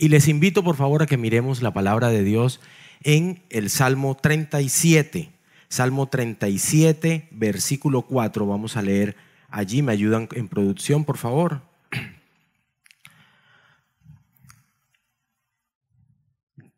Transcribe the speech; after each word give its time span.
Y 0.00 0.08
les 0.08 0.28
invito 0.28 0.64
por 0.64 0.76
favor 0.76 1.02
a 1.02 1.06
que 1.06 1.18
miremos 1.18 1.60
la 1.60 1.74
palabra 1.74 2.08
de 2.08 2.24
Dios 2.24 2.58
en 3.02 3.42
el 3.50 3.68
Salmo 3.68 4.16
37. 4.16 5.28
Salmo 5.68 6.06
37, 6.06 7.28
versículo 7.30 8.00
4. 8.00 8.46
Vamos 8.46 8.78
a 8.78 8.82
leer 8.82 9.14
allí. 9.50 9.82
¿Me 9.82 9.92
ayudan 9.92 10.26
en 10.32 10.48
producción, 10.48 11.04
por 11.04 11.18
favor? 11.18 11.60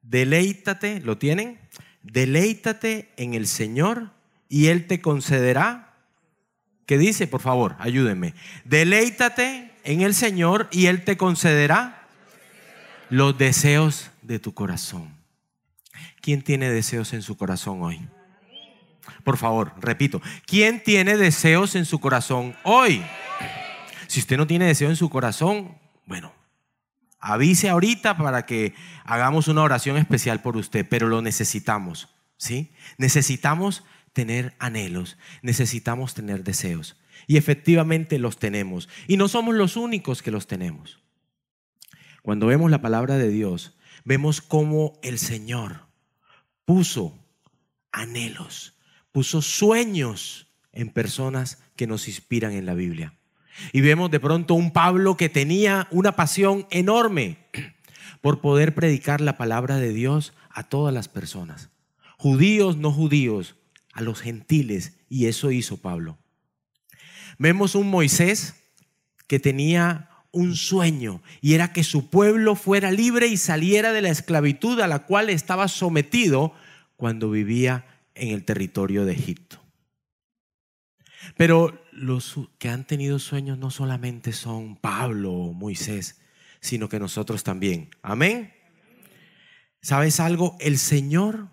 Deleítate, 0.02 0.98
¿lo 0.98 1.16
tienen? 1.16 1.60
Deleítate 2.02 3.12
en 3.16 3.34
el 3.34 3.46
Señor 3.46 4.10
y 4.48 4.66
Él 4.66 4.88
te 4.88 5.00
concederá. 5.00 5.94
¿Qué 6.86 6.98
dice? 6.98 7.28
Por 7.28 7.40
favor, 7.40 7.76
ayúdenme. 7.78 8.34
Deleítate 8.64 9.70
en 9.84 10.00
el 10.00 10.14
Señor 10.14 10.66
y 10.72 10.86
Él 10.86 11.04
te 11.04 11.16
concederá 11.16 12.01
los 13.12 13.36
deseos 13.36 14.10
de 14.22 14.38
tu 14.38 14.54
corazón. 14.54 15.14
¿Quién 16.22 16.40
tiene 16.40 16.70
deseos 16.70 17.12
en 17.12 17.20
su 17.20 17.36
corazón 17.36 17.82
hoy? 17.82 18.00
Por 19.22 19.36
favor, 19.36 19.74
repito, 19.78 20.22
¿quién 20.46 20.82
tiene 20.82 21.18
deseos 21.18 21.74
en 21.74 21.84
su 21.84 22.00
corazón 22.00 22.56
hoy? 22.62 23.02
Si 24.06 24.20
usted 24.20 24.38
no 24.38 24.46
tiene 24.46 24.64
deseo 24.64 24.88
en 24.88 24.96
su 24.96 25.10
corazón, 25.10 25.76
bueno, 26.06 26.32
avise 27.20 27.68
ahorita 27.68 28.16
para 28.16 28.46
que 28.46 28.72
hagamos 29.04 29.46
una 29.46 29.60
oración 29.60 29.98
especial 29.98 30.40
por 30.40 30.56
usted, 30.56 30.86
pero 30.88 31.06
lo 31.06 31.20
necesitamos, 31.20 32.08
¿sí? 32.38 32.72
Necesitamos 32.96 33.84
tener 34.14 34.54
anhelos, 34.58 35.18
necesitamos 35.42 36.14
tener 36.14 36.44
deseos. 36.44 36.96
Y 37.26 37.36
efectivamente 37.36 38.18
los 38.18 38.38
tenemos. 38.38 38.88
Y 39.06 39.18
no 39.18 39.28
somos 39.28 39.54
los 39.54 39.76
únicos 39.76 40.22
que 40.22 40.30
los 40.30 40.46
tenemos. 40.46 41.02
Cuando 42.22 42.46
vemos 42.46 42.70
la 42.70 42.80
palabra 42.80 43.18
de 43.18 43.28
Dios, 43.28 43.76
vemos 44.04 44.40
cómo 44.40 44.98
el 45.02 45.18
Señor 45.18 45.86
puso 46.64 47.18
anhelos, 47.90 48.78
puso 49.10 49.42
sueños 49.42 50.48
en 50.72 50.88
personas 50.88 51.62
que 51.76 51.86
nos 51.86 52.08
inspiran 52.08 52.52
en 52.52 52.64
la 52.64 52.74
Biblia. 52.74 53.14
Y 53.72 53.80
vemos 53.80 54.10
de 54.10 54.20
pronto 54.20 54.54
un 54.54 54.72
Pablo 54.72 55.16
que 55.16 55.28
tenía 55.28 55.88
una 55.90 56.12
pasión 56.12 56.66
enorme 56.70 57.38
por 58.20 58.40
poder 58.40 58.74
predicar 58.74 59.20
la 59.20 59.36
palabra 59.36 59.76
de 59.76 59.92
Dios 59.92 60.32
a 60.48 60.62
todas 60.62 60.94
las 60.94 61.08
personas, 61.08 61.70
judíos, 62.18 62.76
no 62.76 62.92
judíos, 62.92 63.56
a 63.92 64.00
los 64.00 64.20
gentiles, 64.20 64.96
y 65.08 65.26
eso 65.26 65.50
hizo 65.50 65.78
Pablo. 65.78 66.18
Vemos 67.38 67.74
un 67.74 67.90
Moisés 67.90 68.54
que 69.26 69.40
tenía 69.40 70.08
un 70.32 70.56
sueño 70.56 71.22
y 71.40 71.54
era 71.54 71.72
que 71.72 71.84
su 71.84 72.08
pueblo 72.08 72.56
fuera 72.56 72.90
libre 72.90 73.28
y 73.28 73.36
saliera 73.36 73.92
de 73.92 74.02
la 74.02 74.08
esclavitud 74.08 74.80
a 74.80 74.88
la 74.88 75.00
cual 75.00 75.30
estaba 75.30 75.68
sometido 75.68 76.54
cuando 76.96 77.30
vivía 77.30 77.86
en 78.14 78.30
el 78.30 78.44
territorio 78.44 79.04
de 79.04 79.12
Egipto. 79.12 79.60
Pero 81.36 81.84
los 81.92 82.36
que 82.58 82.68
han 82.68 82.86
tenido 82.86 83.18
sueños 83.18 83.58
no 83.58 83.70
solamente 83.70 84.32
son 84.32 84.76
Pablo 84.76 85.32
o 85.32 85.52
Moisés, 85.52 86.20
sino 86.60 86.88
que 86.88 86.98
nosotros 86.98 87.44
también. 87.44 87.90
Amén. 88.02 88.52
¿Sabes 89.80 90.20
algo? 90.20 90.56
El 90.60 90.78
Señor 90.78 91.48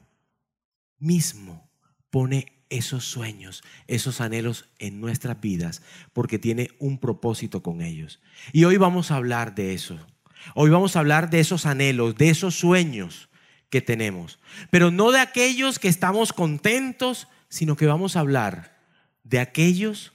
mismo 0.97 1.69
pone 2.09 2.58
esos 2.69 3.05
sueños, 3.05 3.63
esos 3.87 4.21
anhelos 4.21 4.65
en 4.77 5.01
nuestras 5.01 5.39
vidas, 5.41 5.81
porque 6.13 6.39
tiene 6.39 6.69
un 6.79 6.99
propósito 6.99 7.63
con 7.63 7.81
ellos. 7.81 8.21
Y 8.53 8.63
hoy 8.63 8.77
vamos 8.77 9.11
a 9.11 9.15
hablar 9.15 9.55
de 9.55 9.73
eso. 9.73 9.99
Hoy 10.55 10.69
vamos 10.69 10.95
a 10.95 10.99
hablar 10.99 11.29
de 11.29 11.39
esos 11.39 11.65
anhelos, 11.65 12.15
de 12.15 12.29
esos 12.29 12.55
sueños 12.55 13.29
que 13.69 13.81
tenemos. 13.81 14.39
Pero 14.71 14.91
no 14.91 15.11
de 15.11 15.19
aquellos 15.19 15.79
que 15.79 15.87
estamos 15.87 16.33
contentos, 16.33 17.27
sino 17.49 17.75
que 17.75 17.87
vamos 17.87 18.15
a 18.15 18.21
hablar 18.21 18.77
de 19.23 19.39
aquellos 19.39 20.13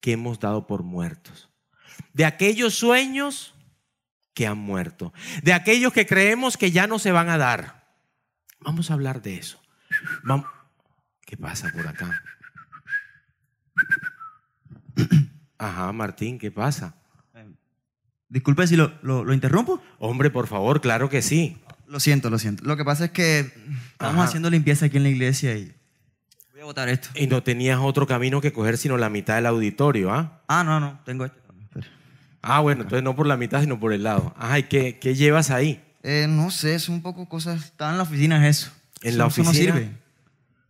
que 0.00 0.12
hemos 0.12 0.40
dado 0.40 0.66
por 0.66 0.82
muertos. 0.82 1.48
De 2.12 2.24
aquellos 2.24 2.74
sueños 2.74 3.54
que 4.34 4.46
han 4.46 4.58
muerto. 4.58 5.12
De 5.42 5.52
aquellos 5.52 5.92
que 5.92 6.06
creemos 6.06 6.56
que 6.56 6.70
ya 6.70 6.86
no 6.86 6.98
se 6.98 7.12
van 7.12 7.28
a 7.28 7.38
dar. 7.38 7.88
Vamos 8.60 8.90
a 8.90 8.94
hablar 8.94 9.22
de 9.22 9.36
eso. 9.36 9.60
Vamos, 10.24 10.46
¿Qué 11.26 11.36
pasa 11.36 11.70
por 11.74 11.86
acá? 11.86 12.22
Ajá, 15.58 15.92
Martín, 15.92 16.38
¿qué 16.38 16.50
pasa? 16.50 16.94
Disculpe 18.28 18.66
si 18.66 18.76
lo, 18.76 18.92
lo, 19.02 19.32
interrumpo. 19.32 19.80
Hombre, 19.98 20.30
por 20.30 20.46
favor, 20.46 20.80
claro 20.80 21.08
que 21.08 21.22
sí. 21.22 21.58
Lo 21.86 22.00
siento, 22.00 22.30
lo 22.30 22.38
siento. 22.38 22.64
Lo 22.64 22.76
que 22.76 22.84
pasa 22.84 23.06
es 23.06 23.10
que 23.10 23.52
estamos 23.92 24.24
haciendo 24.24 24.50
limpieza 24.50 24.86
aquí 24.86 24.96
en 24.96 25.04
la 25.04 25.08
iglesia 25.08 25.56
y 25.56 25.72
voy 26.52 26.62
a 26.62 26.64
botar 26.64 26.88
esto. 26.88 27.08
Y 27.14 27.26
no 27.26 27.42
tenías 27.42 27.78
otro 27.80 28.06
camino 28.06 28.40
que 28.40 28.52
coger 28.52 28.78
sino 28.78 28.96
la 28.96 29.10
mitad 29.10 29.36
del 29.36 29.46
auditorio, 29.46 30.12
¿ah? 30.12 30.42
Ah, 30.48 30.64
no, 30.64 30.80
no, 30.80 31.00
tengo 31.04 31.24
este. 31.24 31.38
Ah, 32.42 32.60
bueno, 32.60 32.82
entonces 32.82 33.02
no 33.02 33.16
por 33.16 33.26
la 33.26 33.36
mitad, 33.36 33.60
sino 33.60 33.80
por 33.80 33.92
el 33.92 34.04
lado. 34.04 34.32
Ajá, 34.36 34.60
¿y 34.60 34.64
qué, 34.64 34.98
qué 35.00 35.16
llevas 35.16 35.50
ahí? 35.50 35.82
Eh, 36.02 36.26
no 36.28 36.50
sé, 36.50 36.76
es 36.76 36.88
un 36.88 37.02
poco 37.02 37.28
cosas. 37.28 37.64
Está 37.64 37.90
en 37.90 37.96
la 37.96 38.04
oficina, 38.04 38.46
es 38.48 38.58
eso. 38.58 38.72
¿En 39.02 39.18
la 39.18 39.26
oficina? 39.26 39.50
Eso 39.50 39.60
no 39.60 39.80
sirve. 39.80 40.05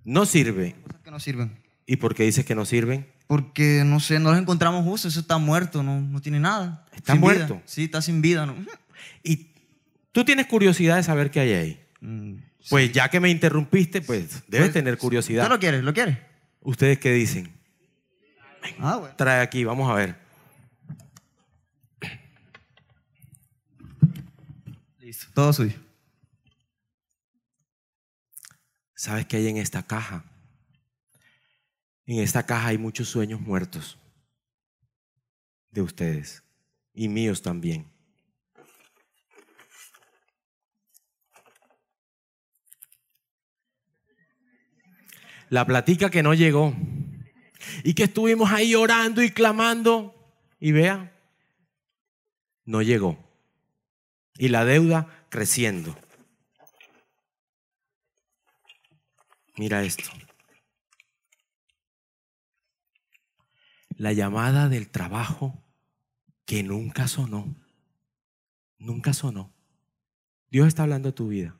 No 0.06 0.24
sirve. 0.24 0.76
Cosas 0.84 1.00
que 1.02 1.10
no 1.10 1.18
sirven. 1.18 1.58
¿Y 1.84 1.96
por 1.96 2.14
qué 2.14 2.22
dices 2.22 2.44
que 2.44 2.54
no 2.54 2.64
sirven? 2.64 3.08
Porque, 3.26 3.82
no 3.84 3.98
sé, 3.98 4.20
no 4.20 4.30
los 4.30 4.38
encontramos 4.38 4.84
justos, 4.84 5.14
eso 5.14 5.20
está 5.20 5.36
muerto, 5.38 5.82
no, 5.82 6.00
no 6.00 6.20
tiene 6.20 6.38
nada. 6.38 6.86
¿Está 6.94 7.16
muerto? 7.16 7.60
Sí, 7.64 7.84
está 7.84 8.00
sin 8.00 8.22
vida. 8.22 8.46
¿no? 8.46 8.54
¿Y 9.24 9.48
tú 10.12 10.24
tienes 10.24 10.46
curiosidad 10.46 10.94
de 10.94 11.02
saber 11.02 11.32
qué 11.32 11.40
hay 11.40 11.52
ahí? 11.54 11.80
Mm, 12.00 12.34
pues 12.70 12.92
ya 12.92 13.08
que 13.08 13.18
me 13.18 13.30
interrumpiste, 13.30 14.00
pues 14.00 14.44
debes 14.46 14.68
pues, 14.68 14.72
tener 14.72 14.96
curiosidad. 14.96 15.44
¿Tú 15.44 15.50
lo 15.50 15.58
quieres? 15.58 15.82
¿Lo 15.82 15.92
quieres? 15.92 16.18
¿Ustedes 16.60 17.00
qué 17.00 17.12
dicen? 17.12 17.52
Ah, 18.78 18.98
bueno. 18.98 19.16
Trae 19.16 19.40
aquí, 19.40 19.64
vamos 19.64 19.90
a 19.90 19.94
ver. 19.94 20.16
Listo, 25.00 25.26
todo 25.34 25.52
suyo. 25.52 25.85
¿Sabes 29.06 29.24
qué 29.26 29.36
hay 29.36 29.46
en 29.46 29.56
esta 29.56 29.84
caja? 29.84 30.24
En 32.06 32.18
esta 32.18 32.44
caja 32.44 32.66
hay 32.66 32.76
muchos 32.76 33.08
sueños 33.08 33.40
muertos 33.40 33.96
de 35.70 35.80
ustedes 35.80 36.42
y 36.92 37.06
míos 37.06 37.40
también. 37.40 37.88
La 45.50 45.64
platica 45.64 46.10
que 46.10 46.24
no 46.24 46.34
llegó 46.34 46.74
y 47.84 47.94
que 47.94 48.02
estuvimos 48.02 48.50
ahí 48.50 48.74
orando 48.74 49.22
y 49.22 49.30
clamando 49.30 50.16
y 50.58 50.72
vea, 50.72 51.16
no 52.64 52.82
llegó. 52.82 53.24
Y 54.36 54.48
la 54.48 54.64
deuda 54.64 55.26
creciendo. 55.28 55.96
Mira 59.56 59.82
esto. 59.82 60.10
La 63.96 64.12
llamada 64.12 64.68
del 64.68 64.88
trabajo 64.88 65.62
que 66.44 66.62
nunca 66.62 67.08
sonó. 67.08 67.54
Nunca 68.78 69.14
sonó. 69.14 69.52
Dios 70.50 70.68
está 70.68 70.82
hablando 70.82 71.08
de 71.08 71.14
tu 71.14 71.28
vida. 71.28 71.56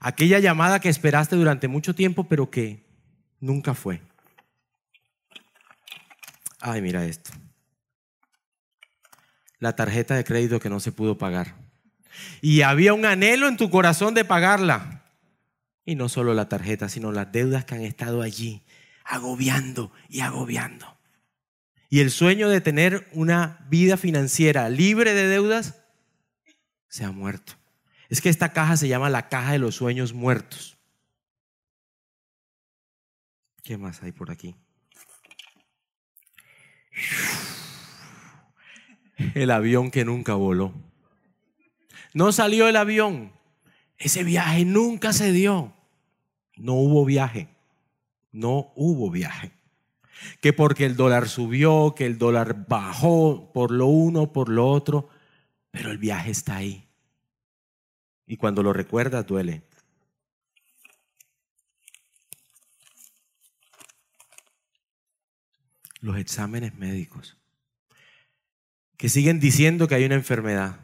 Aquella 0.00 0.38
llamada 0.38 0.80
que 0.80 0.88
esperaste 0.88 1.36
durante 1.36 1.68
mucho 1.68 1.94
tiempo, 1.94 2.24
pero 2.24 2.50
que 2.50 2.84
nunca 3.40 3.74
fue. 3.74 4.00
Ay, 6.60 6.80
mira 6.80 7.04
esto. 7.04 7.30
La 9.58 9.74
tarjeta 9.74 10.14
de 10.14 10.24
crédito 10.24 10.60
que 10.60 10.70
no 10.70 10.80
se 10.80 10.92
pudo 10.92 11.18
pagar. 11.18 11.54
Y 12.40 12.62
había 12.62 12.94
un 12.94 13.04
anhelo 13.04 13.48
en 13.48 13.56
tu 13.56 13.70
corazón 13.70 14.14
de 14.14 14.24
pagarla. 14.24 15.01
Y 15.84 15.94
no 15.94 16.08
solo 16.08 16.34
la 16.34 16.48
tarjeta, 16.48 16.88
sino 16.88 17.12
las 17.12 17.32
deudas 17.32 17.64
que 17.64 17.74
han 17.74 17.82
estado 17.82 18.22
allí, 18.22 18.62
agobiando 19.04 19.92
y 20.08 20.20
agobiando. 20.20 20.96
Y 21.90 22.00
el 22.00 22.10
sueño 22.10 22.48
de 22.48 22.60
tener 22.60 23.08
una 23.12 23.66
vida 23.68 23.96
financiera 23.96 24.68
libre 24.70 25.12
de 25.12 25.28
deudas 25.28 25.82
se 26.88 27.04
ha 27.04 27.12
muerto. 27.12 27.54
Es 28.08 28.20
que 28.20 28.28
esta 28.28 28.52
caja 28.52 28.76
se 28.76 28.88
llama 28.88 29.10
la 29.10 29.28
caja 29.28 29.52
de 29.52 29.58
los 29.58 29.74
sueños 29.76 30.12
muertos. 30.12 30.78
¿Qué 33.62 33.76
más 33.76 34.02
hay 34.02 34.12
por 34.12 34.30
aquí? 34.30 34.56
El 39.34 39.50
avión 39.50 39.90
que 39.90 40.04
nunca 40.04 40.34
voló. 40.34 40.74
No 42.12 42.32
salió 42.32 42.68
el 42.68 42.76
avión, 42.76 43.32
ese 44.02 44.24
viaje 44.24 44.64
nunca 44.64 45.12
se 45.12 45.30
dio. 45.30 45.72
No 46.56 46.74
hubo 46.74 47.04
viaje. 47.04 47.48
No 48.32 48.72
hubo 48.74 49.10
viaje. 49.10 49.52
Que 50.40 50.52
porque 50.52 50.86
el 50.86 50.96
dólar 50.96 51.28
subió, 51.28 51.94
que 51.94 52.06
el 52.06 52.18
dólar 52.18 52.66
bajó 52.68 53.52
por 53.52 53.70
lo 53.70 53.86
uno, 53.86 54.32
por 54.32 54.48
lo 54.48 54.68
otro. 54.68 55.08
pero 55.70 55.90
el 55.90 55.98
viaje 55.98 56.32
está 56.32 56.56
ahí. 56.56 56.86
Y 58.26 58.36
cuando 58.36 58.62
lo 58.62 58.72
recuerdas 58.72 59.26
duele. 59.26 59.62
Los 66.00 66.18
exámenes 66.18 66.74
médicos, 66.74 67.36
que 68.96 69.08
siguen 69.08 69.38
diciendo 69.38 69.86
que 69.86 69.94
hay 69.94 70.04
una 70.04 70.16
enfermedad 70.16 70.80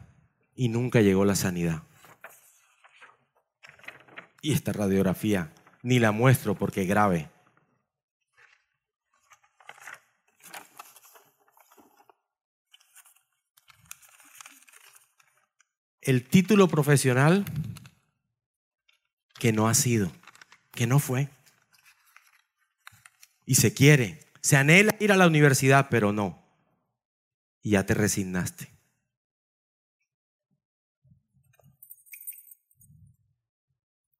y 0.55 0.69
nunca 0.69 1.01
llegó 1.01 1.25
la 1.25 1.35
sanidad. 1.35 1.83
Y 4.41 4.53
esta 4.53 4.71
radiografía 4.73 5.53
ni 5.81 5.99
la 5.99 6.11
muestro 6.11 6.55
porque 6.55 6.85
grave. 6.85 7.29
el 16.09 16.27
título 16.27 16.67
profesional 16.67 17.45
que 19.37 19.53
no 19.53 19.67
ha 19.67 19.75
sido, 19.75 20.11
que 20.71 20.87
no 20.87 20.97
fue. 20.97 21.29
Y 23.45 23.55
se 23.55 23.75
quiere, 23.75 24.19
se 24.41 24.57
anhela 24.57 24.95
ir 24.99 25.11
a 25.11 25.17
la 25.17 25.27
universidad, 25.27 25.87
pero 25.91 26.11
no. 26.11 26.43
Y 27.61 27.71
ya 27.71 27.85
te 27.85 27.93
resignaste. 27.93 28.78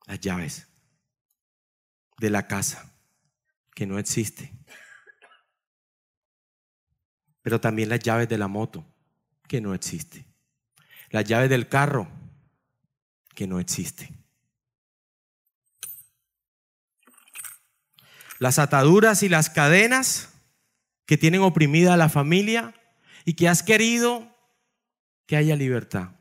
Las 0.09 0.19
llaves 0.19 0.67
de 2.17 2.29
la 2.29 2.47
casa, 2.47 2.93
que 3.73 3.85
no 3.85 3.97
existe. 3.97 4.53
Pero 7.41 7.61
también 7.61 7.87
las 7.87 8.01
llaves 8.01 8.27
de 8.27 8.37
la 8.37 8.49
moto, 8.49 8.85
que 9.47 9.61
no 9.61 9.73
existe 9.73 10.29
la 11.09 11.21
llave 11.21 11.47
del 11.47 11.67
carro 11.67 12.07
que 13.35 13.47
no 13.47 13.59
existe. 13.59 14.11
Las 18.37 18.59
ataduras 18.59 19.23
y 19.23 19.29
las 19.29 19.49
cadenas 19.49 20.29
que 21.05 21.17
tienen 21.17 21.41
oprimida 21.41 21.93
a 21.93 21.97
la 21.97 22.09
familia 22.09 22.73
y 23.25 23.33
que 23.33 23.49
has 23.49 23.63
querido 23.63 24.35
que 25.25 25.35
haya 25.35 25.55
libertad. 25.55 26.11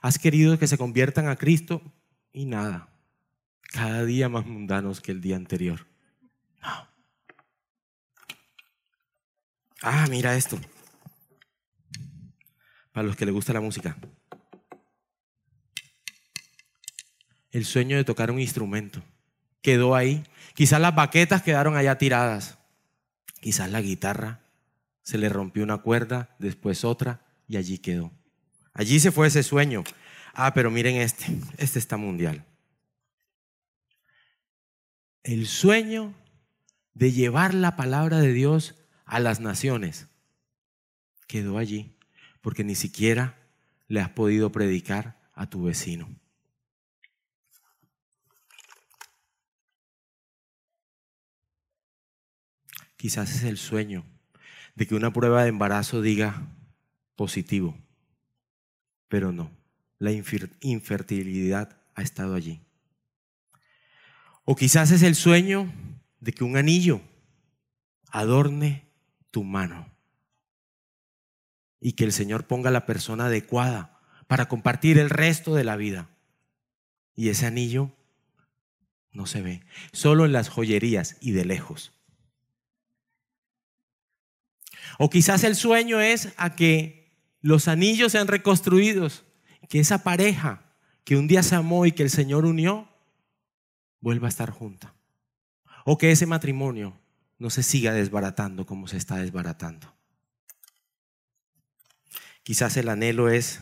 Has 0.00 0.18
querido 0.18 0.58
que 0.58 0.66
se 0.66 0.78
conviertan 0.78 1.28
a 1.28 1.36
Cristo 1.36 1.82
y 2.32 2.46
nada. 2.46 2.88
Cada 3.72 4.04
día 4.04 4.28
más 4.28 4.46
mundanos 4.46 5.00
que 5.00 5.12
el 5.12 5.20
día 5.20 5.36
anterior. 5.36 5.86
Ah, 9.82 10.06
mira 10.08 10.36
esto 10.36 10.60
para 12.92 13.06
los 13.06 13.16
que 13.16 13.24
les 13.24 13.34
gusta 13.34 13.52
la 13.52 13.60
música. 13.60 13.96
El 17.50 17.64
sueño 17.64 17.96
de 17.96 18.04
tocar 18.04 18.30
un 18.30 18.38
instrumento 18.38 19.02
quedó 19.60 19.94
ahí. 19.94 20.24
Quizás 20.54 20.80
las 20.80 20.94
baquetas 20.94 21.42
quedaron 21.42 21.76
allá 21.76 21.98
tiradas. 21.98 22.58
Quizás 23.40 23.70
la 23.70 23.80
guitarra 23.80 24.40
se 25.02 25.18
le 25.18 25.28
rompió 25.28 25.64
una 25.64 25.78
cuerda, 25.78 26.36
después 26.38 26.84
otra 26.84 27.26
y 27.48 27.56
allí 27.56 27.78
quedó. 27.78 28.12
Allí 28.72 29.00
se 29.00 29.10
fue 29.10 29.26
ese 29.26 29.42
sueño. 29.42 29.84
Ah, 30.32 30.54
pero 30.54 30.70
miren 30.70 30.96
este, 30.96 31.26
este 31.58 31.78
está 31.78 31.96
mundial. 31.96 32.44
El 35.22 35.46
sueño 35.46 36.14
de 36.94 37.12
llevar 37.12 37.54
la 37.54 37.76
palabra 37.76 38.18
de 38.18 38.32
Dios 38.32 38.74
a 39.04 39.20
las 39.20 39.38
naciones 39.40 40.08
quedó 41.28 41.58
allí 41.58 41.96
porque 42.40 42.64
ni 42.64 42.74
siquiera 42.74 43.38
le 43.86 44.00
has 44.00 44.10
podido 44.10 44.50
predicar 44.50 45.20
a 45.34 45.48
tu 45.48 45.62
vecino. 45.62 46.08
Quizás 52.96 53.34
es 53.34 53.44
el 53.44 53.58
sueño 53.58 54.04
de 54.74 54.86
que 54.86 54.94
una 54.94 55.12
prueba 55.12 55.42
de 55.42 55.50
embarazo 55.50 56.02
diga 56.02 56.48
positivo, 57.16 57.76
pero 59.08 59.32
no, 59.32 59.50
la 59.98 60.10
infertilidad 60.10 61.80
ha 61.94 62.02
estado 62.02 62.34
allí. 62.34 62.60
O 64.44 64.56
quizás 64.56 64.90
es 64.90 65.02
el 65.02 65.14
sueño 65.14 65.72
de 66.20 66.32
que 66.32 66.44
un 66.44 66.56
anillo 66.56 67.00
adorne 68.10 68.88
tu 69.30 69.44
mano 69.44 69.88
y 71.80 71.92
que 71.92 72.04
el 72.04 72.12
Señor 72.12 72.46
ponga 72.46 72.70
la 72.70 72.86
persona 72.86 73.26
adecuada 73.26 74.00
para 74.26 74.48
compartir 74.48 74.98
el 74.98 75.10
resto 75.10 75.54
de 75.54 75.64
la 75.64 75.76
vida. 75.76 76.10
Y 77.14 77.28
ese 77.28 77.46
anillo 77.46 77.92
no 79.10 79.26
se 79.26 79.42
ve, 79.42 79.62
solo 79.92 80.24
en 80.24 80.32
las 80.32 80.48
joyerías 80.48 81.16
y 81.20 81.32
de 81.32 81.44
lejos. 81.44 81.92
O 84.98 85.10
quizás 85.10 85.44
el 85.44 85.56
sueño 85.56 86.00
es 86.00 86.32
a 86.36 86.54
que 86.54 87.18
los 87.40 87.68
anillos 87.68 88.12
sean 88.12 88.28
reconstruidos, 88.28 89.24
que 89.68 89.80
esa 89.80 90.02
pareja 90.02 90.72
que 91.04 91.16
un 91.16 91.26
día 91.26 91.42
se 91.42 91.56
amó 91.56 91.86
y 91.86 91.92
que 91.92 92.02
el 92.02 92.10
Señor 92.10 92.44
unió, 92.44 92.91
vuelva 94.02 94.26
a 94.26 94.28
estar 94.28 94.50
junta. 94.50 94.94
O 95.86 95.96
que 95.96 96.10
ese 96.10 96.26
matrimonio 96.26 97.00
no 97.38 97.48
se 97.48 97.62
siga 97.62 97.92
desbaratando 97.92 98.66
como 98.66 98.86
se 98.86 98.98
está 98.98 99.16
desbaratando. 99.16 99.92
Quizás 102.42 102.76
el 102.76 102.90
anhelo 102.90 103.30
es 103.30 103.60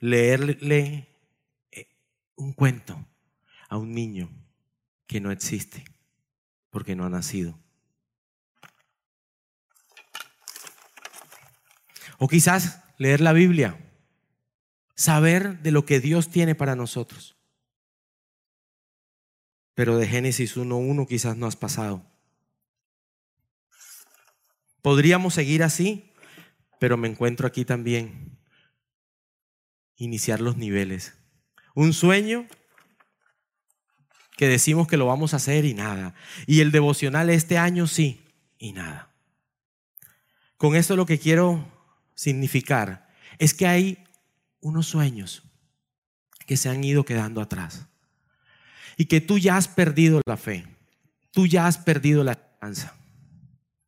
leerle 0.00 1.08
eh, 1.70 1.88
un 2.34 2.52
cuento 2.52 3.06
a 3.68 3.76
un 3.76 3.92
niño 3.92 4.30
que 5.06 5.20
no 5.20 5.30
existe 5.30 5.84
porque 6.70 6.96
no 6.96 7.04
ha 7.04 7.10
nacido. 7.10 7.58
O 12.18 12.28
quizás 12.28 12.82
leer 12.98 13.20
la 13.20 13.34
Biblia, 13.34 13.78
saber 14.94 15.60
de 15.60 15.70
lo 15.70 15.84
que 15.84 16.00
Dios 16.00 16.30
tiene 16.30 16.54
para 16.54 16.74
nosotros. 16.74 17.35
Pero 19.76 19.96
de 19.96 20.08
Génesis 20.08 20.56
1.1 20.56 21.06
quizás 21.06 21.36
no 21.36 21.46
has 21.46 21.54
pasado. 21.54 22.02
Podríamos 24.82 25.34
seguir 25.34 25.62
así 25.62 26.12
pero 26.78 26.96
me 26.96 27.08
encuentro 27.08 27.46
aquí 27.46 27.64
también. 27.64 28.38
Iniciar 29.96 30.40
los 30.40 30.56
niveles. 30.56 31.14
Un 31.74 31.92
sueño 31.92 32.46
que 34.36 34.48
decimos 34.48 34.86
que 34.86 34.98
lo 34.98 35.06
vamos 35.06 35.32
a 35.32 35.38
hacer 35.38 35.64
y 35.64 35.74
nada. 35.74 36.14
Y 36.46 36.60
el 36.60 36.70
devocional 36.70 37.30
este 37.30 37.56
año 37.56 37.86
sí 37.86 38.24
y 38.58 38.72
nada. 38.72 39.10
Con 40.58 40.76
esto 40.76 40.96
lo 40.96 41.06
que 41.06 41.18
quiero 41.18 41.66
significar 42.14 43.08
es 43.38 43.54
que 43.54 43.66
hay 43.66 44.04
unos 44.60 44.86
sueños 44.86 45.42
que 46.46 46.56
se 46.56 46.68
han 46.68 46.84
ido 46.84 47.04
quedando 47.04 47.40
atrás. 47.40 47.86
Y 48.96 49.06
que 49.06 49.20
tú 49.20 49.38
ya 49.38 49.56
has 49.56 49.68
perdido 49.68 50.20
la 50.26 50.36
fe. 50.36 50.66
Tú 51.30 51.46
ya 51.46 51.66
has 51.66 51.78
perdido 51.78 52.24
la 52.24 52.32
esperanza. 52.32 52.94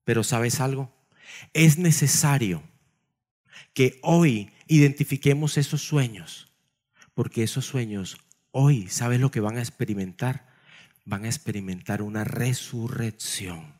Pero 0.04 0.22
¿sabes 0.22 0.60
algo? 0.60 0.94
Es 1.54 1.78
necesario 1.78 2.62
que 3.74 3.98
hoy 4.02 4.50
identifiquemos 4.66 5.56
esos 5.56 5.82
sueños, 5.82 6.52
porque 7.14 7.42
esos 7.42 7.64
sueños 7.64 8.18
hoy, 8.50 8.88
¿sabes 8.88 9.20
lo 9.20 9.30
que 9.30 9.40
van 9.40 9.56
a 9.56 9.60
experimentar? 9.60 10.46
Van 11.04 11.24
a 11.24 11.28
experimentar 11.28 12.02
una 12.02 12.24
resurrección. 12.24 13.78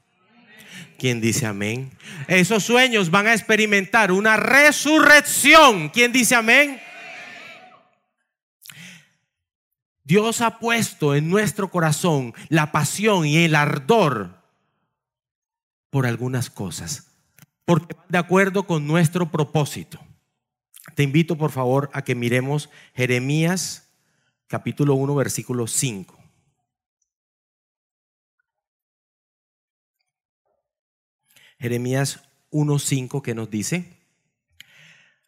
¿Quién 0.98 1.20
dice 1.20 1.46
amén? 1.46 1.90
Esos 2.26 2.64
sueños 2.64 3.10
van 3.10 3.26
a 3.26 3.34
experimentar 3.34 4.12
una 4.12 4.36
resurrección. 4.36 5.90
¿Quién 5.90 6.12
dice 6.12 6.34
amén? 6.34 6.80
Dios 10.08 10.40
ha 10.40 10.58
puesto 10.58 11.14
en 11.14 11.28
nuestro 11.28 11.70
corazón 11.70 12.32
la 12.48 12.72
pasión 12.72 13.26
y 13.26 13.44
el 13.44 13.54
ardor 13.54 14.42
por 15.90 16.06
algunas 16.06 16.48
cosas 16.48 17.08
porque 17.66 17.94
de 18.08 18.16
acuerdo 18.16 18.66
con 18.66 18.86
nuestro 18.86 19.30
propósito. 19.30 20.00
Te 20.94 21.02
invito 21.02 21.36
por 21.36 21.50
favor 21.50 21.90
a 21.92 22.00
que 22.00 22.14
miremos 22.14 22.70
Jeremías 22.94 23.90
capítulo 24.46 24.94
1 24.94 25.14
versículo 25.14 25.66
5. 25.66 26.18
Jeremías 31.58 32.22
1.5 32.50 33.20
que 33.20 33.34
nos 33.34 33.50
dice, 33.50 33.98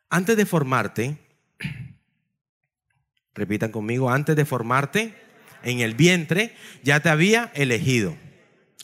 antes 0.09 0.39
de 0.39 0.47
formarte, 0.47 1.19
repitan 3.41 3.73
conmigo, 3.73 4.11
antes 4.11 4.37
de 4.37 4.45
formarte 4.45 5.15
en 5.63 5.81
el 5.81 5.95
vientre, 5.95 6.55
ya 6.83 7.01
te 7.01 7.09
había 7.09 7.51
elegido. 7.55 8.17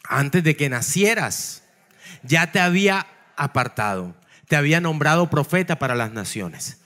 Antes 0.08 0.42
de 0.42 0.56
que 0.56 0.70
nacieras, 0.70 1.62
ya 2.22 2.52
te 2.52 2.58
había 2.58 3.06
apartado, 3.36 4.16
te 4.48 4.56
había 4.56 4.80
nombrado 4.80 5.28
profeta 5.28 5.78
para 5.78 5.94
las 5.94 6.12
naciones. 6.12 6.80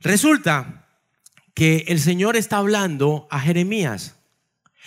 Resulta 0.00 0.86
que 1.54 1.84
el 1.86 2.00
Señor 2.00 2.36
está 2.36 2.58
hablando 2.58 3.28
a 3.30 3.38
Jeremías 3.38 4.16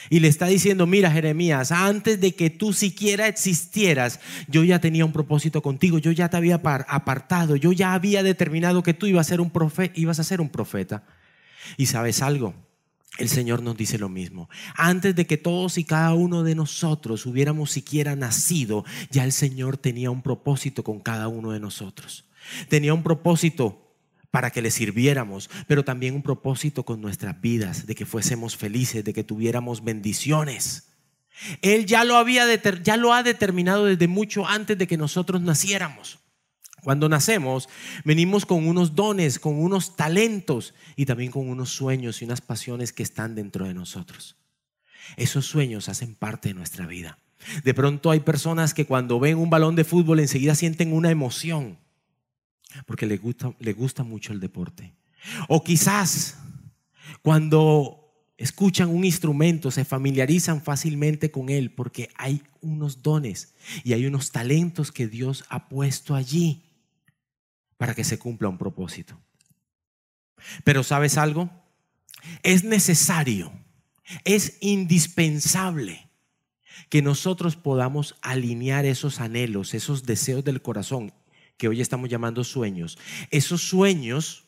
y 0.10 0.20
le 0.20 0.28
está 0.28 0.48
diciendo, 0.48 0.88
mira 0.88 1.12
Jeremías, 1.12 1.72
antes 1.72 2.20
de 2.20 2.36
que 2.36 2.50
tú 2.50 2.74
siquiera 2.74 3.28
existieras, 3.28 4.20
yo 4.48 4.64
ya 4.66 4.80
tenía 4.80 5.06
un 5.06 5.14
propósito 5.14 5.62
contigo, 5.62 6.00
yo 6.00 6.12
ya 6.12 6.30
te 6.30 6.38
había 6.38 6.56
apartado, 6.56 7.56
yo 7.56 7.72
ya 7.72 7.94
había 7.94 8.24
determinado 8.24 8.84
que 8.84 8.94
tú 8.94 9.08
ibas 9.08 9.28
a 9.28 9.30
ser 9.30 9.42
un 9.42 9.52
profeta, 9.52 9.94
ibas 9.96 10.20
a 10.20 10.24
ser 10.24 10.42
un 10.42 10.50
profeta. 10.50 11.04
Y 11.78 11.88
sabes 11.88 12.22
algo, 12.22 12.54
el 13.18 13.30
Señor 13.30 13.62
nos 13.62 13.76
dice 13.76 13.98
lo 13.98 14.10
mismo. 14.10 14.50
Antes 14.76 15.16
de 15.16 15.28
que 15.28 15.38
todos 15.38 15.78
y 15.78 15.84
cada 15.84 16.14
uno 16.14 16.44
de 16.44 16.56
nosotros 16.56 17.26
hubiéramos 17.26 17.72
siquiera 17.72 18.16
nacido, 18.16 18.86
ya 19.12 19.24
el 19.26 19.34
Señor 19.34 19.78
tenía 19.78 20.10
un 20.10 20.22
propósito 20.22 20.84
con 20.84 21.00
cada 21.00 21.28
uno 21.28 21.52
de 21.52 21.60
nosotros. 21.60 22.26
Tenía 22.70 22.94
un 22.94 23.04
propósito 23.04 23.94
para 24.32 24.52
que 24.52 24.62
le 24.62 24.72
sirviéramos, 24.72 25.50
pero 25.68 25.84
también 25.84 26.16
un 26.16 26.22
propósito 26.22 26.84
con 26.84 27.02
nuestras 27.02 27.42
vidas, 27.42 27.88
de 27.88 27.96
que 27.96 28.06
fuésemos 28.06 28.56
felices, 28.56 29.04
de 29.04 29.14
que 29.14 29.24
tuviéramos 29.24 29.84
bendiciones. 29.84 30.94
Él 31.62 31.86
ya 31.86 32.04
lo 32.04 32.16
había 32.16 32.46
ya 32.84 32.98
lo 32.98 33.14
ha 33.14 33.24
determinado 33.24 33.86
desde 33.86 34.08
mucho 34.08 34.48
antes 34.48 34.78
de 34.78 34.88
que 34.88 34.98
nosotros 34.98 35.42
naciéramos. 35.42 36.20
Cuando 36.84 37.10
nacemos, 37.10 37.70
venimos 38.06 38.46
con 38.46 38.68
unos 38.68 38.96
dones, 38.96 39.40
con 39.40 39.60
unos 39.60 39.96
talentos 39.96 40.74
y 40.96 41.06
también 41.06 41.32
con 41.32 41.50
unos 41.50 41.70
sueños 41.70 42.22
y 42.22 42.26
unas 42.26 42.42
pasiones 42.42 42.94
que 42.94 43.04
están 43.04 43.36
dentro 43.36 43.66
de 43.66 43.74
nosotros. 43.74 44.38
Esos 45.18 45.46
sueños 45.46 45.90
hacen 45.90 46.16
parte 46.16 46.50
de 46.50 46.56
nuestra 46.56 46.86
vida. 46.86 47.20
De 47.64 47.74
pronto 47.74 48.12
hay 48.12 48.20
personas 48.20 48.74
que 48.74 48.86
cuando 48.86 49.20
ven 49.20 49.38
un 49.38 49.50
balón 49.50 49.76
de 49.76 49.84
fútbol 49.84 50.20
enseguida 50.20 50.56
sienten 50.56 50.94
una 50.94 51.10
emoción 51.10 51.78
porque 52.86 53.06
le 53.06 53.18
gusta, 53.18 53.54
le 53.60 53.74
gusta 53.74 54.04
mucho 54.04 54.34
el 54.34 54.40
deporte. 54.40 54.94
O 55.48 55.64
quizás 55.64 56.38
cuando 57.22 58.14
escuchan 58.38 58.90
un 58.90 59.04
instrumento 59.04 59.72
se 59.72 59.86
familiarizan 59.86 60.62
fácilmente 60.62 61.32
con 61.32 61.50
él 61.50 61.72
porque 61.72 62.10
hay 62.16 62.44
unos 62.62 63.02
dones 63.02 63.54
y 63.84 63.94
hay 63.94 64.06
unos 64.06 64.32
talentos 64.32 64.92
que 64.92 65.08
Dios 65.08 65.44
ha 65.50 65.68
puesto 65.68 66.16
allí 66.16 66.69
para 67.80 67.96
que 67.96 68.04
se 68.04 68.20
cumpla 68.20 68.50
un 68.50 68.58
propósito. 68.58 69.18
Pero 70.66 70.84
¿sabes 70.84 71.18
algo? 71.18 71.50
Es 72.44 72.66
necesario, 72.66 73.54
es 74.26 74.58
indispensable 74.60 76.10
que 76.90 77.02
nosotros 77.02 77.56
podamos 77.56 78.18
alinear 78.22 78.84
esos 78.86 79.22
anhelos, 79.22 79.74
esos 79.74 80.04
deseos 80.04 80.44
del 80.44 80.62
corazón, 80.62 81.14
que 81.56 81.70
hoy 81.70 81.80
estamos 81.80 82.10
llamando 82.10 82.44
sueños, 82.44 82.98
esos 83.32 83.62
sueños 83.62 84.44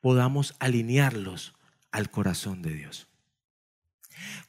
podamos 0.00 0.54
alinearlos 0.60 1.54
al 1.90 2.12
corazón 2.12 2.62
de 2.62 2.74
Dios. 2.74 3.08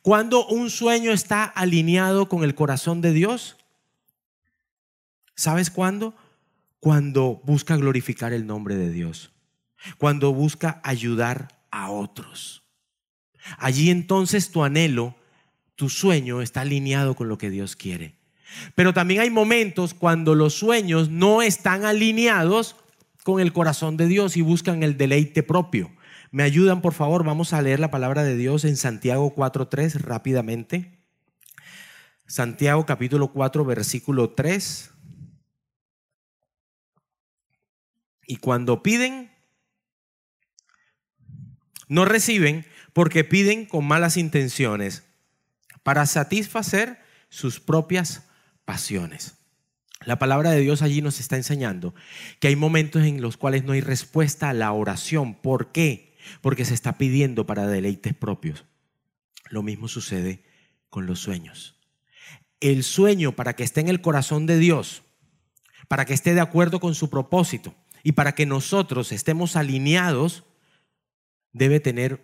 Cuando 0.04 0.46
un 0.46 0.70
sueño 0.70 1.12
está 1.12 1.46
alineado 1.46 2.30
con 2.30 2.44
el 2.44 2.54
corazón 2.54 3.02
de 3.02 3.12
Dios, 3.12 3.58
¿sabes 5.34 5.72
cuándo? 5.72 6.14
Cuando 6.84 7.40
busca 7.46 7.78
glorificar 7.78 8.34
el 8.34 8.46
nombre 8.46 8.76
de 8.76 8.90
Dios, 8.90 9.32
cuando 9.98 10.34
busca 10.34 10.82
ayudar 10.84 11.62
a 11.72 11.90
otros. 11.90 12.66
Allí 13.58 13.90
entonces 13.90 14.52
tu 14.52 14.66
anhelo, 14.66 15.16
tu 15.76 15.88
sueño 15.88 16.42
está 16.42 16.60
alineado 16.60 17.16
con 17.16 17.30
lo 17.30 17.38
que 17.38 17.50
Dios 17.50 17.78
quiere. 17.78 18.18
Pero 18.76 18.94
también 18.94 19.22
hay 19.22 19.30
momentos 19.30 19.94
cuando 19.94 20.36
los 20.36 20.56
sueños 20.56 21.08
no 21.10 21.42
están 21.42 21.86
alineados 21.86 22.76
con 23.24 23.40
el 23.40 23.54
corazón 23.54 23.96
de 23.96 24.08
Dios 24.08 24.36
y 24.36 24.42
buscan 24.42 24.84
el 24.84 24.98
deleite 24.98 25.42
propio. 25.42 25.90
¿Me 26.32 26.44
ayudan, 26.44 26.82
por 26.82 26.94
favor? 26.94 27.24
Vamos 27.24 27.54
a 27.54 27.62
leer 27.62 27.80
la 27.80 27.92
palabra 27.92 28.26
de 28.26 28.36
Dios 28.36 28.66
en 28.66 28.76
Santiago 28.76 29.34
4.3 29.34 30.02
rápidamente. 30.02 31.00
Santiago 32.28 32.86
capítulo 32.86 33.32
4, 33.32 33.64
versículo 33.64 34.32
3. 34.32 34.93
Y 38.28 38.38
cuando 38.38 38.84
piden, 38.84 39.32
no 41.88 42.06
reciben 42.06 42.66
porque 42.94 43.24
piden 43.24 43.66
con 43.66 43.86
malas 43.86 44.18
intenciones 44.18 45.04
para 45.84 46.06
satisfacer 46.06 47.00
sus 47.30 47.60
propias 47.60 48.28
pasiones. 48.66 49.36
La 50.06 50.20
palabra 50.20 50.52
de 50.52 50.60
Dios 50.60 50.82
allí 50.82 51.02
nos 51.02 51.20
está 51.20 51.38
enseñando 51.38 51.94
que 52.40 52.50
hay 52.50 52.56
momentos 52.56 53.04
en 53.04 53.22
los 53.22 53.38
cuales 53.38 53.64
no 53.64 53.74
hay 53.74 53.82
respuesta 53.82 54.50
a 54.50 54.54
la 54.54 54.72
oración. 54.72 55.34
¿Por 55.36 55.72
qué? 55.72 56.16
Porque 56.42 56.66
se 56.66 56.74
está 56.74 56.98
pidiendo 56.98 57.46
para 57.46 57.68
deleites 57.68 58.14
propios. 58.14 58.66
Lo 59.50 59.64
mismo 59.64 59.88
sucede 59.88 60.44
con 60.90 61.06
los 61.06 61.20
sueños. 61.20 61.80
El 62.60 62.84
sueño 62.84 63.34
para 63.34 63.56
que 63.56 63.64
esté 63.64 63.82
en 63.82 63.90
el 63.90 64.02
corazón 64.02 64.46
de 64.46 64.58
Dios, 64.58 65.04
para 65.88 66.06
que 66.06 66.14
esté 66.14 66.34
de 66.34 66.42
acuerdo 66.42 66.80
con 66.80 66.96
su 66.96 67.10
propósito 67.10 67.76
y 68.04 68.12
para 68.12 68.36
que 68.36 68.46
nosotros 68.46 69.14
estemos 69.14 69.56
alineados, 69.56 70.44
debe 71.54 71.80
tener 71.80 72.22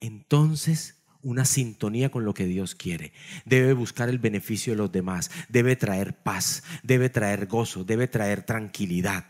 entonces 0.00 1.04
una 1.22 1.44
sintonía 1.44 2.10
con 2.10 2.24
lo 2.24 2.34
que 2.34 2.46
Dios 2.46 2.74
quiere. 2.74 3.12
Debe 3.46 3.72
buscar 3.72 4.08
el 4.08 4.18
beneficio 4.18 4.72
de 4.72 4.76
los 4.76 4.92
demás. 4.92 5.30
Debe 5.48 5.76
traer 5.76 6.22
paz, 6.22 6.64
debe 6.82 7.08
traer 7.08 7.46
gozo, 7.46 7.84
debe 7.84 8.08
traer 8.08 8.42
tranquilidad. 8.42 9.24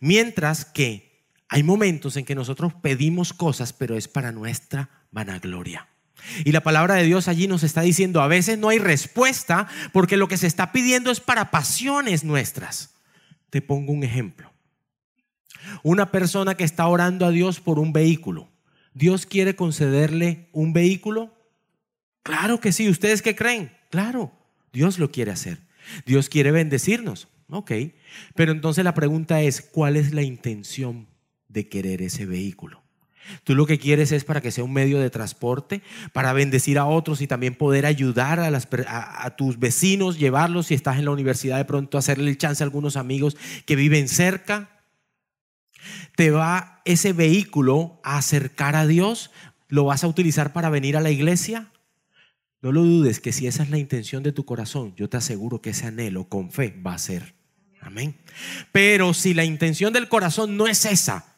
Mientras 0.00 0.64
que 0.64 1.28
hay 1.48 1.62
momentos 1.62 2.16
en 2.16 2.24
que 2.24 2.34
nosotros 2.34 2.74
pedimos 2.74 3.32
cosas, 3.32 3.72
pero 3.72 3.96
es 3.96 4.08
para 4.08 4.32
nuestra 4.32 4.90
vanagloria. 5.12 5.88
Y 6.44 6.50
la 6.50 6.62
palabra 6.62 6.94
de 6.94 7.04
Dios 7.04 7.28
allí 7.28 7.46
nos 7.46 7.62
está 7.62 7.82
diciendo, 7.82 8.20
a 8.20 8.26
veces 8.26 8.58
no 8.58 8.70
hay 8.70 8.78
respuesta 8.78 9.68
porque 9.92 10.16
lo 10.16 10.26
que 10.26 10.36
se 10.36 10.48
está 10.48 10.72
pidiendo 10.72 11.12
es 11.12 11.20
para 11.20 11.52
pasiones 11.52 12.24
nuestras. 12.24 12.97
Te 13.50 13.62
pongo 13.62 13.92
un 13.92 14.04
ejemplo. 14.04 14.52
Una 15.82 16.10
persona 16.10 16.56
que 16.56 16.64
está 16.64 16.86
orando 16.86 17.26
a 17.26 17.30
Dios 17.30 17.60
por 17.60 17.78
un 17.78 17.92
vehículo 17.92 18.48
¿Dios 18.98 19.26
quiere 19.26 19.54
concederle 19.54 20.48
un 20.52 20.72
vehículo? 20.72 21.32
Claro 22.24 22.58
que 22.58 22.72
sí. 22.72 22.88
¿Ustedes 22.88 23.22
qué 23.22 23.36
creen? 23.36 23.70
Claro, 23.90 24.32
Dios 24.72 24.98
lo 24.98 25.12
quiere 25.12 25.30
hacer. 25.30 25.60
Dios 26.04 26.28
quiere 26.28 26.50
bendecirnos. 26.50 27.28
Ok. 27.48 27.70
Pero 28.34 28.50
entonces 28.50 28.82
la 28.82 28.94
pregunta 28.94 29.40
es, 29.40 29.62
¿cuál 29.62 29.96
es 29.96 30.12
la 30.12 30.22
intención 30.22 31.06
de 31.46 31.68
querer 31.68 32.02
ese 32.02 32.26
vehículo? 32.26 32.82
Tú 33.44 33.54
lo 33.54 33.66
que 33.66 33.78
quieres 33.78 34.12
es 34.12 34.24
para 34.24 34.40
que 34.40 34.50
sea 34.50 34.64
un 34.64 34.72
medio 34.72 34.98
de 34.98 35.10
transporte, 35.10 35.82
para 36.12 36.32
bendecir 36.32 36.78
a 36.78 36.86
otros 36.86 37.20
y 37.20 37.26
también 37.26 37.54
poder 37.54 37.86
ayudar 37.86 38.40
a, 38.40 39.36
tus 39.36 39.58
vecinos, 39.58 40.18
llevarlos 40.18 40.66
si 40.66 40.74
estás 40.74 40.98
en 40.98 41.04
la 41.04 41.10
universidad 41.10 41.56
de 41.56 41.64
pronto, 41.64 41.98
hacerle 41.98 42.30
el 42.30 42.38
chance 42.38 42.62
a 42.62 42.66
algunos 42.66 42.96
amigos 42.96 43.36
que 43.66 43.76
viven 43.76 44.08
cerca 44.08 44.70
te 46.16 46.30
va 46.30 46.82
ese 46.84 47.12
vehículo 47.12 48.00
a 48.02 48.18
acercar 48.18 48.76
a 48.76 48.86
Dios, 48.86 49.30
lo 49.68 49.84
vas 49.84 50.04
a 50.04 50.08
utilizar 50.08 50.52
para 50.52 50.70
venir 50.70 50.96
a 50.96 51.00
la 51.00 51.10
iglesia. 51.10 51.70
No 52.60 52.72
lo 52.72 52.82
dudes 52.82 53.20
que 53.20 53.32
si 53.32 53.46
esa 53.46 53.62
es 53.62 53.70
la 53.70 53.78
intención 53.78 54.22
de 54.22 54.32
tu 54.32 54.44
corazón, 54.44 54.94
yo 54.96 55.08
te 55.08 55.16
aseguro 55.16 55.62
que 55.62 55.70
ese 55.70 55.86
anhelo 55.86 56.28
con 56.28 56.50
fe 56.50 56.74
va 56.84 56.94
a 56.94 56.98
ser. 56.98 57.34
Amén. 57.80 58.16
Pero 58.72 59.14
si 59.14 59.34
la 59.34 59.44
intención 59.44 59.92
del 59.92 60.08
corazón 60.08 60.56
no 60.56 60.66
es 60.66 60.84
esa, 60.84 61.36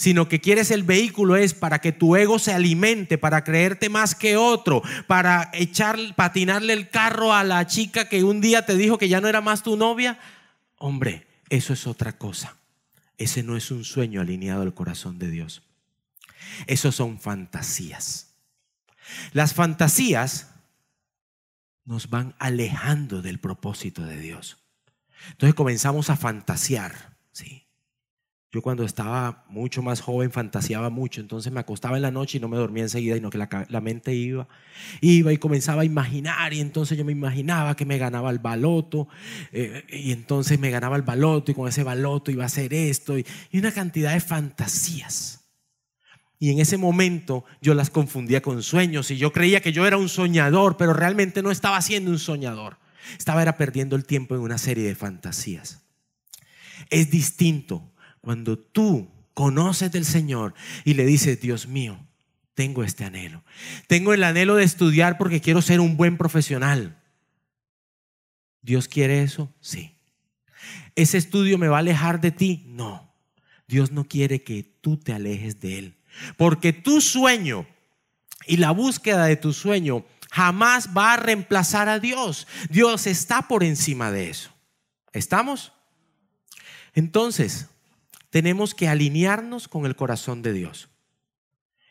sino 0.00 0.30
que 0.30 0.40
quieres 0.40 0.70
el 0.70 0.82
vehículo 0.82 1.36
es 1.36 1.52
para 1.52 1.78
que 1.80 1.92
tu 1.92 2.16
ego 2.16 2.38
se 2.38 2.54
alimente, 2.54 3.18
para 3.18 3.44
creerte 3.44 3.90
más 3.90 4.14
que 4.14 4.38
otro, 4.38 4.82
para 5.06 5.50
echar, 5.52 5.98
patinarle 6.16 6.72
el 6.72 6.88
carro 6.88 7.34
a 7.34 7.44
la 7.44 7.66
chica 7.66 8.08
que 8.08 8.24
un 8.24 8.40
día 8.40 8.64
te 8.64 8.78
dijo 8.78 8.96
que 8.96 9.10
ya 9.10 9.20
no 9.20 9.28
era 9.28 9.42
más 9.42 9.62
tu 9.62 9.76
novia, 9.76 10.18
hombre, 10.78 11.26
eso 11.50 11.74
es 11.74 11.86
otra 11.86 12.16
cosa. 12.16 12.56
Ese 13.18 13.42
no 13.42 13.58
es 13.58 13.70
un 13.70 13.84
sueño 13.84 14.22
alineado 14.22 14.62
al 14.62 14.72
corazón 14.72 15.18
de 15.18 15.28
Dios. 15.28 15.64
Esos 16.66 16.94
son 16.94 17.20
fantasías. 17.20 18.36
Las 19.32 19.52
fantasías 19.52 20.54
nos 21.84 22.08
van 22.08 22.34
alejando 22.38 23.20
del 23.20 23.38
propósito 23.38 24.06
de 24.06 24.18
Dios. 24.18 24.56
Entonces 25.32 25.54
comenzamos 25.54 26.08
a 26.08 26.16
fantasear, 26.16 27.18
¿sí? 27.32 27.66
Yo 28.52 28.62
cuando 28.62 28.84
estaba 28.84 29.44
mucho 29.48 29.80
más 29.80 30.00
joven 30.00 30.32
fantaseaba 30.32 30.90
mucho, 30.90 31.20
entonces 31.20 31.52
me 31.52 31.60
acostaba 31.60 31.96
en 31.96 32.02
la 32.02 32.10
noche 32.10 32.38
y 32.38 32.40
no 32.40 32.48
me 32.48 32.56
dormía 32.56 32.82
enseguida, 32.82 33.14
sino 33.14 33.30
que 33.30 33.38
la, 33.38 33.80
mente 33.80 34.12
iba, 34.12 34.48
iba 35.00 35.32
y 35.32 35.38
comenzaba 35.38 35.82
a 35.82 35.84
imaginar 35.84 36.52
y 36.52 36.60
entonces 36.60 36.98
yo 36.98 37.04
me 37.04 37.12
imaginaba 37.12 37.76
que 37.76 37.84
me 37.84 37.96
ganaba 37.96 38.28
el 38.30 38.40
baloto 38.40 39.06
eh, 39.52 39.84
y 39.88 40.10
entonces 40.10 40.58
me 40.58 40.70
ganaba 40.70 40.96
el 40.96 41.02
baloto 41.02 41.52
y 41.52 41.54
con 41.54 41.68
ese 41.68 41.84
baloto 41.84 42.32
iba 42.32 42.42
a 42.42 42.46
hacer 42.46 42.74
esto 42.74 43.16
y, 43.16 43.24
y 43.52 43.58
una 43.58 43.70
cantidad 43.70 44.14
de 44.14 44.20
fantasías. 44.20 45.40
Y 46.40 46.50
en 46.50 46.58
ese 46.58 46.76
momento 46.76 47.44
yo 47.60 47.74
las 47.74 47.90
confundía 47.90 48.42
con 48.42 48.64
sueños 48.64 49.12
y 49.12 49.16
yo 49.16 49.30
creía 49.30 49.60
que 49.60 49.72
yo 49.72 49.86
era 49.86 49.96
un 49.96 50.08
soñador, 50.08 50.76
pero 50.76 50.92
realmente 50.92 51.40
no 51.40 51.52
estaba 51.52 51.80
siendo 51.82 52.10
un 52.10 52.18
soñador. 52.18 52.78
Estaba 53.16 53.42
era 53.42 53.56
perdiendo 53.56 53.94
el 53.94 54.06
tiempo 54.06 54.34
en 54.34 54.40
una 54.40 54.58
serie 54.58 54.88
de 54.88 54.96
fantasías. 54.96 55.82
Es 56.88 57.10
distinto 57.10 57.89
Cuando 58.20 58.58
tú 58.58 59.08
conoces 59.34 59.90
del 59.92 60.04
Señor 60.04 60.54
y 60.84 60.94
le 60.94 61.06
dices, 61.06 61.40
Dios 61.40 61.66
mío, 61.66 61.98
tengo 62.54 62.84
este 62.84 63.04
anhelo. 63.04 63.42
Tengo 63.86 64.12
el 64.12 64.22
anhelo 64.22 64.56
de 64.56 64.64
estudiar 64.64 65.16
porque 65.16 65.40
quiero 65.40 65.62
ser 65.62 65.80
un 65.80 65.96
buen 65.96 66.16
profesional. 66.18 67.00
¿Dios 68.62 68.88
quiere 68.88 69.22
eso? 69.22 69.52
Sí. 69.60 69.94
¿Ese 70.94 71.16
estudio 71.16 71.56
me 71.56 71.68
va 71.68 71.76
a 71.76 71.80
alejar 71.80 72.20
de 72.20 72.30
ti? 72.30 72.64
No. 72.66 73.14
Dios 73.66 73.92
no 73.92 74.04
quiere 74.04 74.42
que 74.42 74.62
tú 74.62 74.96
te 74.96 75.12
alejes 75.12 75.60
de 75.60 75.78
Él. 75.78 75.94
Porque 76.36 76.72
tu 76.72 77.00
sueño 77.00 77.66
y 78.46 78.56
la 78.56 78.72
búsqueda 78.72 79.24
de 79.26 79.36
tu 79.36 79.52
sueño 79.52 80.04
jamás 80.30 80.90
va 80.96 81.14
a 81.14 81.16
reemplazar 81.16 81.88
a 81.88 81.98
Dios. 81.98 82.46
Dios 82.68 83.06
está 83.06 83.48
por 83.48 83.64
encima 83.64 84.10
de 84.10 84.30
eso. 84.30 84.50
¿Estamos? 85.12 85.72
Entonces, 86.94 87.68
tenemos 88.30 88.74
que 88.74 88.88
alinearnos 88.88 89.68
con 89.68 89.86
el 89.86 89.96
corazón 89.96 90.42
de 90.42 90.52
Dios. 90.52 90.88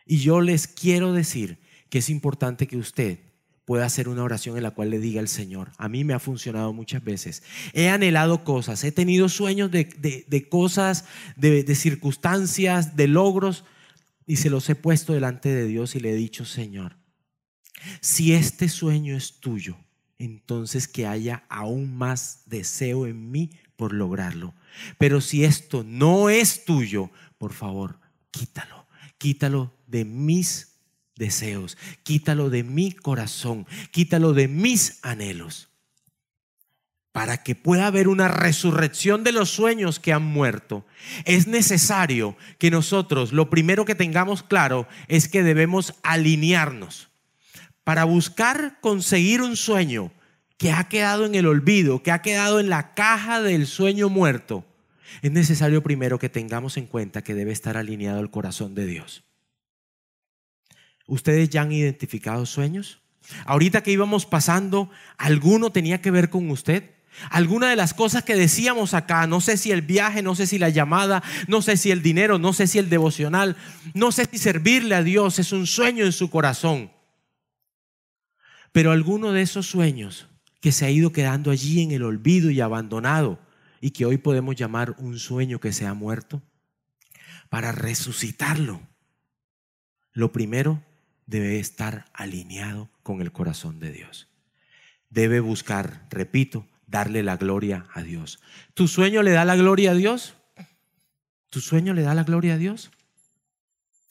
Y 0.06 0.18
yo 0.18 0.42
les 0.42 0.68
quiero 0.68 1.14
decir 1.14 1.60
que 1.90 2.00
es 2.00 2.10
importante 2.10 2.68
que 2.68 2.78
usted 2.78 3.20
pueda 3.66 3.86
hacer 3.86 4.10
una 4.10 4.24
oración 4.24 4.58
en 4.58 4.64
la 4.64 4.72
cual 4.72 4.90
le 4.90 4.98
diga 4.98 5.20
al 5.20 5.28
Señor, 5.28 5.72
a 5.78 5.88
mí 5.90 6.04
me 6.04 6.16
ha 6.16 6.20
funcionado 6.20 6.74
muchas 6.74 7.04
veces, 7.04 7.44
he 7.74 7.90
anhelado 7.90 8.44
cosas, 8.44 8.84
he 8.84 8.92
tenido 8.92 9.30
sueños 9.30 9.70
de, 9.70 10.48
cosas, 10.50 11.06
de, 11.36 11.64
de 11.64 11.76
circunstancias, 11.76 12.96
de 12.96 13.08
logros, 13.08 13.66
y 14.26 14.38
se 14.38 14.50
los 14.50 14.68
he 14.70 14.76
puesto 14.76 15.14
delante 15.14 15.50
de 15.50 15.68
Dios 15.68 15.96
y 15.96 16.00
le 16.00 16.12
he 16.12 16.16
dicho, 16.16 16.46
Señor, 16.46 16.98
si 18.02 18.34
este 18.34 18.70
sueño 18.70 19.16
es 19.16 19.40
tuyo, 19.40 19.78
entonces 20.18 20.88
que 20.88 21.06
haya 21.06 21.44
aún 21.48 21.96
más 21.96 22.44
deseo 22.48 23.06
en 23.06 23.30
mí 23.30 23.52
por 23.80 23.94
lograrlo. 23.94 24.54
Pero 24.98 25.22
si 25.22 25.46
esto 25.46 25.86
no 25.88 26.30
es 26.30 26.66
tuyo, 26.66 27.12
por 27.38 27.54
favor, 27.54 27.98
quítalo. 28.30 28.88
Quítalo 29.18 29.74
de 29.88 30.04
mis 30.04 30.76
deseos, 31.16 31.78
quítalo 32.04 32.50
de 32.50 32.64
mi 32.64 32.92
corazón, 32.92 33.66
quítalo 33.92 34.34
de 34.34 34.50
mis 34.50 35.00
anhelos. 35.02 35.70
Para 37.14 37.42
que 37.42 37.56
pueda 37.56 37.88
haber 37.88 38.10
una 38.10 38.28
resurrección 38.28 39.24
de 39.24 39.32
los 39.32 39.50
sueños 39.50 40.02
que 40.02 40.12
han 40.12 40.24
muerto, 40.24 40.86
es 41.24 41.48
necesario 41.48 42.36
que 42.58 42.72
nosotros 42.72 43.32
lo 43.32 43.50
primero 43.50 43.86
que 43.86 43.96
tengamos 43.96 44.44
claro 44.44 44.90
es 45.08 45.30
que 45.30 45.42
debemos 45.42 45.96
alinearnos 46.04 47.08
para 47.86 48.04
buscar 48.04 48.80
conseguir 48.82 49.42
un 49.42 49.56
sueño 49.56 50.12
que 50.60 50.74
ha 50.74 50.90
quedado 50.90 51.26
en 51.26 51.36
el 51.36 51.48
olvido, 51.48 52.04
que 52.04 52.12
ha 52.12 52.22
quedado 52.22 52.60
en 52.60 52.70
la 52.70 52.94
caja 52.94 53.42
del 53.42 53.66
sueño 53.66 54.10
muerto, 54.10 54.66
es 55.22 55.32
necesario 55.32 55.82
primero 55.82 56.20
que 56.20 56.28
tengamos 56.28 56.76
en 56.76 56.86
cuenta 56.86 57.24
que 57.24 57.34
debe 57.34 57.54
estar 57.54 57.78
alineado 57.78 58.20
el 58.20 58.30
corazón 58.30 58.76
de 58.76 58.86
Dios. 58.86 59.24
¿Ustedes 61.08 61.50
ya 61.50 61.62
han 61.62 61.72
identificado 61.72 62.46
sueños? 62.46 63.02
Ahorita 63.46 63.82
que 63.82 63.94
íbamos 63.94 64.26
pasando, 64.26 64.92
¿alguno 65.18 65.72
tenía 65.72 66.02
que 66.02 66.12
ver 66.12 66.30
con 66.30 66.52
usted? 66.52 66.92
Alguna 67.32 67.70
de 67.70 67.78
las 67.78 67.94
cosas 67.94 68.24
que 68.24 68.36
decíamos 68.36 68.94
acá, 68.94 69.28
no 69.28 69.40
sé 69.40 69.56
si 69.56 69.72
el 69.72 69.82
viaje, 69.82 70.22
no 70.22 70.36
sé 70.36 70.46
si 70.46 70.60
la 70.60 70.70
llamada, 70.70 71.24
no 71.48 71.62
sé 71.62 71.78
si 71.78 71.90
el 71.90 72.02
dinero, 72.02 72.38
no 72.38 72.52
sé 72.52 72.68
si 72.68 72.80
el 72.80 72.90
devocional, 72.90 73.56
no 73.94 74.12
sé 74.12 74.28
si 74.30 74.38
servirle 74.38 74.96
a 74.96 75.04
Dios 75.04 75.40
es 75.40 75.54
un 75.54 75.66
sueño 75.66 76.04
en 76.04 76.12
su 76.12 76.30
corazón. 76.30 76.92
Pero 78.74 78.92
alguno 78.92 79.32
de 79.32 79.42
esos 79.42 79.66
sueños 79.66 80.29
que 80.60 80.72
se 80.72 80.86
ha 80.86 80.92
ido 80.92 81.12
quedando 81.12 81.52
allí 81.52 81.82
en 81.82 81.92
el 81.92 82.04
olvido 82.04 82.50
y 82.52 82.62
abandonado 82.62 83.40
y 83.82 83.92
que 83.92 84.06
hoy 84.06 84.18
podemos 84.18 84.56
llamar 84.56 84.96
un 84.98 85.20
sueño 85.20 85.60
que 85.60 85.72
se 85.72 85.86
ha 85.86 85.94
muerto, 85.94 86.42
para 87.50 87.72
resucitarlo, 87.72 88.82
lo 90.12 90.32
primero 90.32 90.84
debe 91.26 91.60
estar 91.60 92.06
alineado 92.14 92.90
con 93.04 93.22
el 93.22 93.32
corazón 93.32 93.80
de 93.80 93.92
Dios. 93.92 94.28
Debe 95.10 95.40
buscar, 95.40 96.08
repito, 96.10 96.68
darle 96.88 97.24
la 97.24 97.38
gloria 97.38 97.86
a 97.94 98.02
Dios. 98.02 98.40
¿Tu 98.74 98.88
sueño 98.88 99.24
le 99.24 99.32
da 99.32 99.46
la 99.46 99.56
gloria 99.56 99.92
a 99.92 99.94
Dios? 99.94 100.36
¿Tu 101.50 101.62
sueño 101.62 101.94
le 101.94 102.02
da 102.02 102.14
la 102.14 102.24
gloria 102.24 102.56
a 102.56 102.58
Dios? 102.58 102.92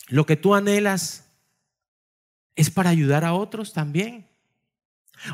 Lo 0.08 0.26
que 0.26 0.36
tú 0.36 0.54
anhelas 0.54 1.30
es 2.56 2.70
para 2.70 2.90
ayudar 2.90 3.24
a 3.24 3.34
otros 3.34 3.72
también. 3.72 4.27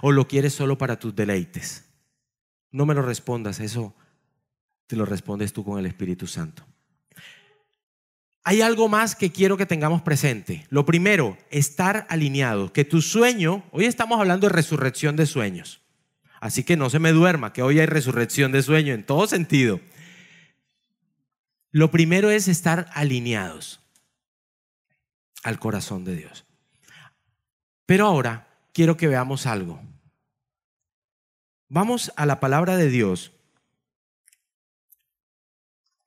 ¿O 0.02 0.12
lo 0.12 0.26
quieres 0.28 0.54
solo 0.54 0.78
para 0.78 0.98
tus 0.98 1.14
deleites? 1.14 1.84
No 2.70 2.86
me 2.86 2.94
lo 2.94 3.02
respondas, 3.02 3.60
eso 3.60 3.94
te 4.86 4.96
lo 4.96 5.04
respondes 5.04 5.52
tú 5.52 5.64
con 5.64 5.78
el 5.78 5.86
Espíritu 5.86 6.26
Santo. 6.26 6.64
Hay 8.42 8.60
algo 8.60 8.88
más 8.88 9.16
que 9.16 9.32
quiero 9.32 9.56
que 9.56 9.64
tengamos 9.64 10.02
presente. 10.02 10.66
Lo 10.68 10.84
primero, 10.84 11.38
estar 11.50 12.06
alineado, 12.10 12.72
que 12.72 12.84
tu 12.84 13.00
sueño, 13.00 13.64
hoy 13.72 13.86
estamos 13.86 14.20
hablando 14.20 14.48
de 14.48 14.52
resurrección 14.52 15.16
de 15.16 15.24
sueños, 15.24 15.80
así 16.40 16.62
que 16.62 16.76
no 16.76 16.90
se 16.90 16.98
me 16.98 17.12
duerma, 17.12 17.54
que 17.54 17.62
hoy 17.62 17.80
hay 17.80 17.86
resurrección 17.86 18.52
de 18.52 18.62
sueño 18.62 18.92
en 18.92 19.06
todo 19.06 19.26
sentido. 19.26 19.80
Lo 21.70 21.90
primero 21.90 22.30
es 22.30 22.46
estar 22.46 22.86
alineados 22.92 23.80
al 25.42 25.58
corazón 25.58 26.04
de 26.04 26.16
Dios. 26.16 26.44
Pero 27.86 28.06
ahora 28.06 28.53
quiero 28.74 28.96
que 28.96 29.08
veamos 29.08 29.46
algo. 29.46 29.80
Vamos 31.68 32.12
a 32.16 32.26
la 32.26 32.40
palabra 32.40 32.76
de 32.76 32.90
Dios 32.90 33.32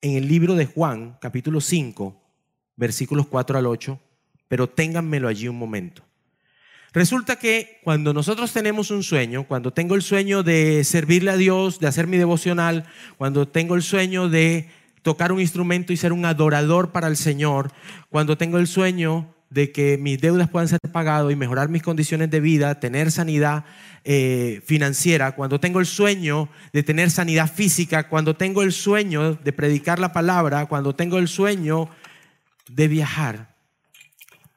en 0.02 0.16
el 0.16 0.28
libro 0.28 0.54
de 0.54 0.68
Juan, 0.68 1.18
capítulo 1.20 1.62
5, 1.62 2.22
versículos 2.76 3.26
4 3.28 3.58
al 3.58 3.66
8, 3.66 4.00
pero 4.48 4.70
ténganmelo 4.70 5.28
allí 5.28 5.48
un 5.48 5.58
momento. 5.58 6.04
Resulta 6.94 7.38
que 7.38 7.80
cuando 7.84 8.14
nosotros 8.14 8.52
tenemos 8.54 8.92
un 8.92 9.02
sueño, 9.02 9.48
cuando 9.48 9.72
tengo 9.72 9.96
el 9.96 10.02
sueño 10.02 10.44
de 10.44 10.84
servirle 10.84 11.32
a 11.32 11.38
Dios, 11.38 11.80
de 11.80 11.88
hacer 11.88 12.06
mi 12.06 12.18
devocional, 12.18 12.86
cuando 13.18 13.48
tengo 13.48 13.76
el 13.76 13.82
sueño 13.82 14.30
de 14.30 14.70
tocar 15.04 15.32
un 15.32 15.40
instrumento 15.40 15.94
y 15.94 15.98
ser 15.98 16.12
un 16.12 16.26
adorador 16.26 16.92
para 16.92 17.08
el 17.08 17.16
Señor, 17.16 17.72
cuando 18.10 18.38
tengo 18.38 18.58
el 18.58 18.68
sueño 18.68 19.34
de 19.50 19.72
que 19.72 19.98
mis 19.98 20.20
deudas 20.20 20.50
puedan 20.50 20.68
ser 20.68 20.80
pagadas 20.92 21.32
y 21.32 21.36
mejorar 21.36 21.70
mis 21.70 21.84
condiciones 21.84 22.30
de 22.30 22.40
vida, 22.40 22.80
tener 22.80 23.12
sanidad 23.12 23.66
eh, 24.04 24.62
financiera, 24.66 25.34
cuando 25.34 25.60
tengo 25.60 25.80
el 25.80 25.86
sueño 25.86 26.50
de 26.74 26.84
tener 26.84 27.12
sanidad 27.12 27.52
física, 27.52 28.10
cuando 28.10 28.36
tengo 28.36 28.64
el 28.64 28.74
sueño 28.74 29.36
de 29.36 29.54
predicar 29.54 30.00
la 30.00 30.14
palabra, 30.14 30.66
cuando 30.66 30.96
tengo 30.96 31.18
el 31.18 31.28
sueño 31.28 31.90
de 32.70 32.88
viajar, 32.88 33.56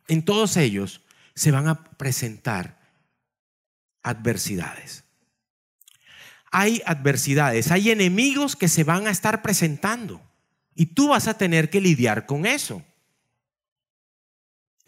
en 0.09 0.24
todos 0.24 0.57
ellos 0.57 1.03
se 1.35 1.53
van 1.53 1.68
a 1.68 1.85
presentar 1.96 2.81
adversidades. 4.03 5.05
Hay 6.50 6.83
adversidades, 6.85 7.70
hay 7.70 7.90
enemigos 7.90 8.57
que 8.57 8.66
se 8.66 8.83
van 8.83 9.07
a 9.07 9.11
estar 9.11 9.40
presentando 9.40 10.20
y 10.74 10.87
tú 10.87 11.09
vas 11.09 11.29
a 11.29 11.38
tener 11.38 11.70
que 11.70 11.81
lidiar 11.81 12.26
con 12.26 12.44
eso. 12.44 12.83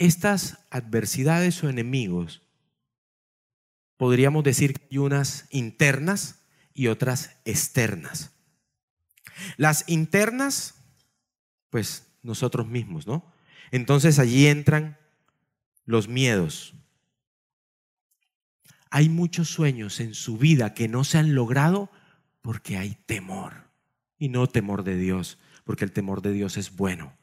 Estas 0.02 0.58
adversidades 0.70 1.62
o 1.62 1.68
enemigos, 1.68 2.42
podríamos 3.96 4.42
decir 4.42 4.74
que 4.74 4.88
hay 4.90 4.98
unas 4.98 5.46
internas 5.50 6.42
y 6.74 6.88
otras 6.88 7.36
externas. 7.44 8.32
Las 9.58 9.88
internas, 9.88 10.74
pues 11.70 12.08
nosotros 12.24 12.66
mismos, 12.66 13.06
¿no? 13.06 13.32
Entonces 13.70 14.18
allí 14.18 14.48
entran 14.48 14.98
los 15.84 16.08
miedos. 16.08 16.74
Hay 18.90 19.08
muchos 19.08 19.50
sueños 19.50 20.00
en 20.00 20.14
su 20.14 20.36
vida 20.36 20.74
que 20.74 20.88
no 20.88 21.04
se 21.04 21.18
han 21.18 21.36
logrado 21.36 21.92
porque 22.40 22.76
hay 22.76 22.96
temor. 23.06 23.70
Y 24.18 24.30
no 24.30 24.48
temor 24.48 24.82
de 24.82 24.96
Dios, 24.96 25.38
porque 25.62 25.84
el 25.84 25.92
temor 25.92 26.22
de 26.22 26.32
Dios 26.32 26.56
es 26.56 26.74
bueno. 26.74 27.16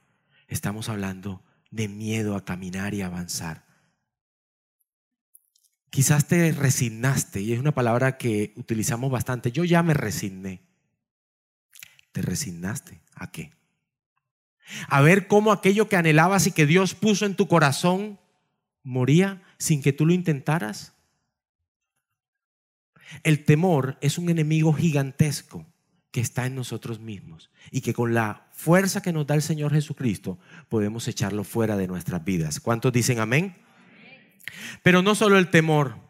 Estamos 0.48 0.88
hablando 0.88 1.44
de 1.72 1.88
miedo 1.88 2.36
a 2.36 2.46
caminar 2.46 2.94
y 2.94 3.02
avanzar. 3.02 3.66
Quizás 5.90 6.28
te 6.28 6.52
resignaste, 6.52 7.42
y 7.42 7.54
es 7.54 7.60
una 7.60 7.74
palabra 7.74 8.18
que 8.18 8.54
utilizamos 8.56 9.12
bastante. 9.12 9.52
Yo 9.52 9.64
ya 9.64 9.82
me 9.82 9.94
resigné. 9.94 10.62
¿Te 12.12 12.22
resignaste 12.22 13.02
a 13.16 13.32
qué? 13.32 13.54
A 14.88 15.02
ver 15.02 15.28
cómo 15.28 15.52
aquello 15.52 15.90
que 15.90 15.96
anhelabas 15.96 16.48
y 16.48 16.52
que 16.52 16.66
Dios 16.66 16.94
puso 16.94 17.26
en 17.26 17.36
tu 17.36 17.48
corazón 17.48 18.20
moría 18.84 19.42
sin 19.58 19.82
que 19.82 19.94
tú 19.94 20.06
lo 20.06 20.14
intentaras. 20.14 20.94
El 23.24 23.44
temor 23.46 23.98
es 24.02 24.18
un 24.18 24.30
enemigo 24.30 24.74
gigantesco 24.74 25.66
que 26.12 26.22
está 26.22 26.46
en 26.46 26.56
nosotros 26.56 27.00
mismos 27.00 27.52
y 27.72 27.82
que 27.82 27.94
con 27.94 28.14
la 28.14 28.48
fuerza 28.52 29.02
que 29.02 29.14
nos 29.14 29.28
da 29.28 29.36
el 29.36 29.42
Señor 29.42 29.74
Jesucristo 29.74 30.40
podemos 30.68 31.08
echarlo 31.08 31.44
fuera 31.44 31.78
de 31.78 31.88
nuestras 31.88 32.24
vidas. 32.24 32.60
¿Cuántos 32.60 32.92
dicen 32.92 33.20
amén? 33.20 33.56
Pero 34.84 35.02
no 35.02 35.16
solo 35.16 35.38
el 35.38 35.50
temor. 35.50 36.10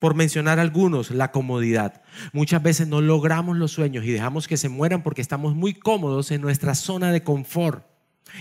por 0.00 0.14
mencionar 0.14 0.58
algunos, 0.58 1.10
la 1.10 1.32
comodidad. 1.32 2.02
Muchas 2.34 2.62
veces 2.62 2.86
no 2.86 3.00
logramos 3.00 3.56
los 3.56 3.72
sueños 3.72 4.04
y 4.04 4.10
dejamos 4.10 4.46
que 4.46 4.58
se 4.58 4.68
mueran 4.68 5.02
porque 5.02 5.22
estamos 5.22 5.54
muy 5.54 5.72
cómodos 5.72 6.30
en 6.30 6.42
nuestra 6.42 6.74
zona 6.74 7.10
de 7.10 7.22
confort 7.22 7.86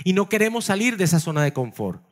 y 0.04 0.12
no 0.12 0.28
queremos 0.28 0.66
salir 0.66 0.98
de 0.98 1.06
esa 1.06 1.22
zona 1.22 1.42
de 1.42 1.54
confort. 1.54 2.04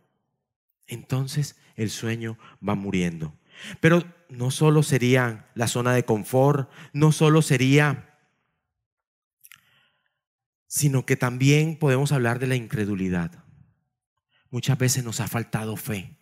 Entonces 0.87 1.57
el 1.75 1.89
sueño 1.89 2.37
va 2.67 2.75
muriendo. 2.75 3.33
Pero 3.79 4.03
no 4.29 4.51
solo 4.51 4.83
sería 4.83 5.49
la 5.55 5.67
zona 5.67 5.93
de 5.93 6.05
confort, 6.05 6.69
no 6.93 7.11
solo 7.11 7.41
sería, 7.41 8.10
sino 10.71 11.05
que 11.05 11.17
también 11.17 11.75
podemos 11.75 12.13
hablar 12.13 12.39
de 12.39 12.47
la 12.47 12.55
incredulidad. 12.55 13.43
Muchas 14.51 14.77
veces 14.77 15.03
nos 15.03 15.19
ha 15.19 15.27
faltado 15.27 15.75
fe. 15.75 16.15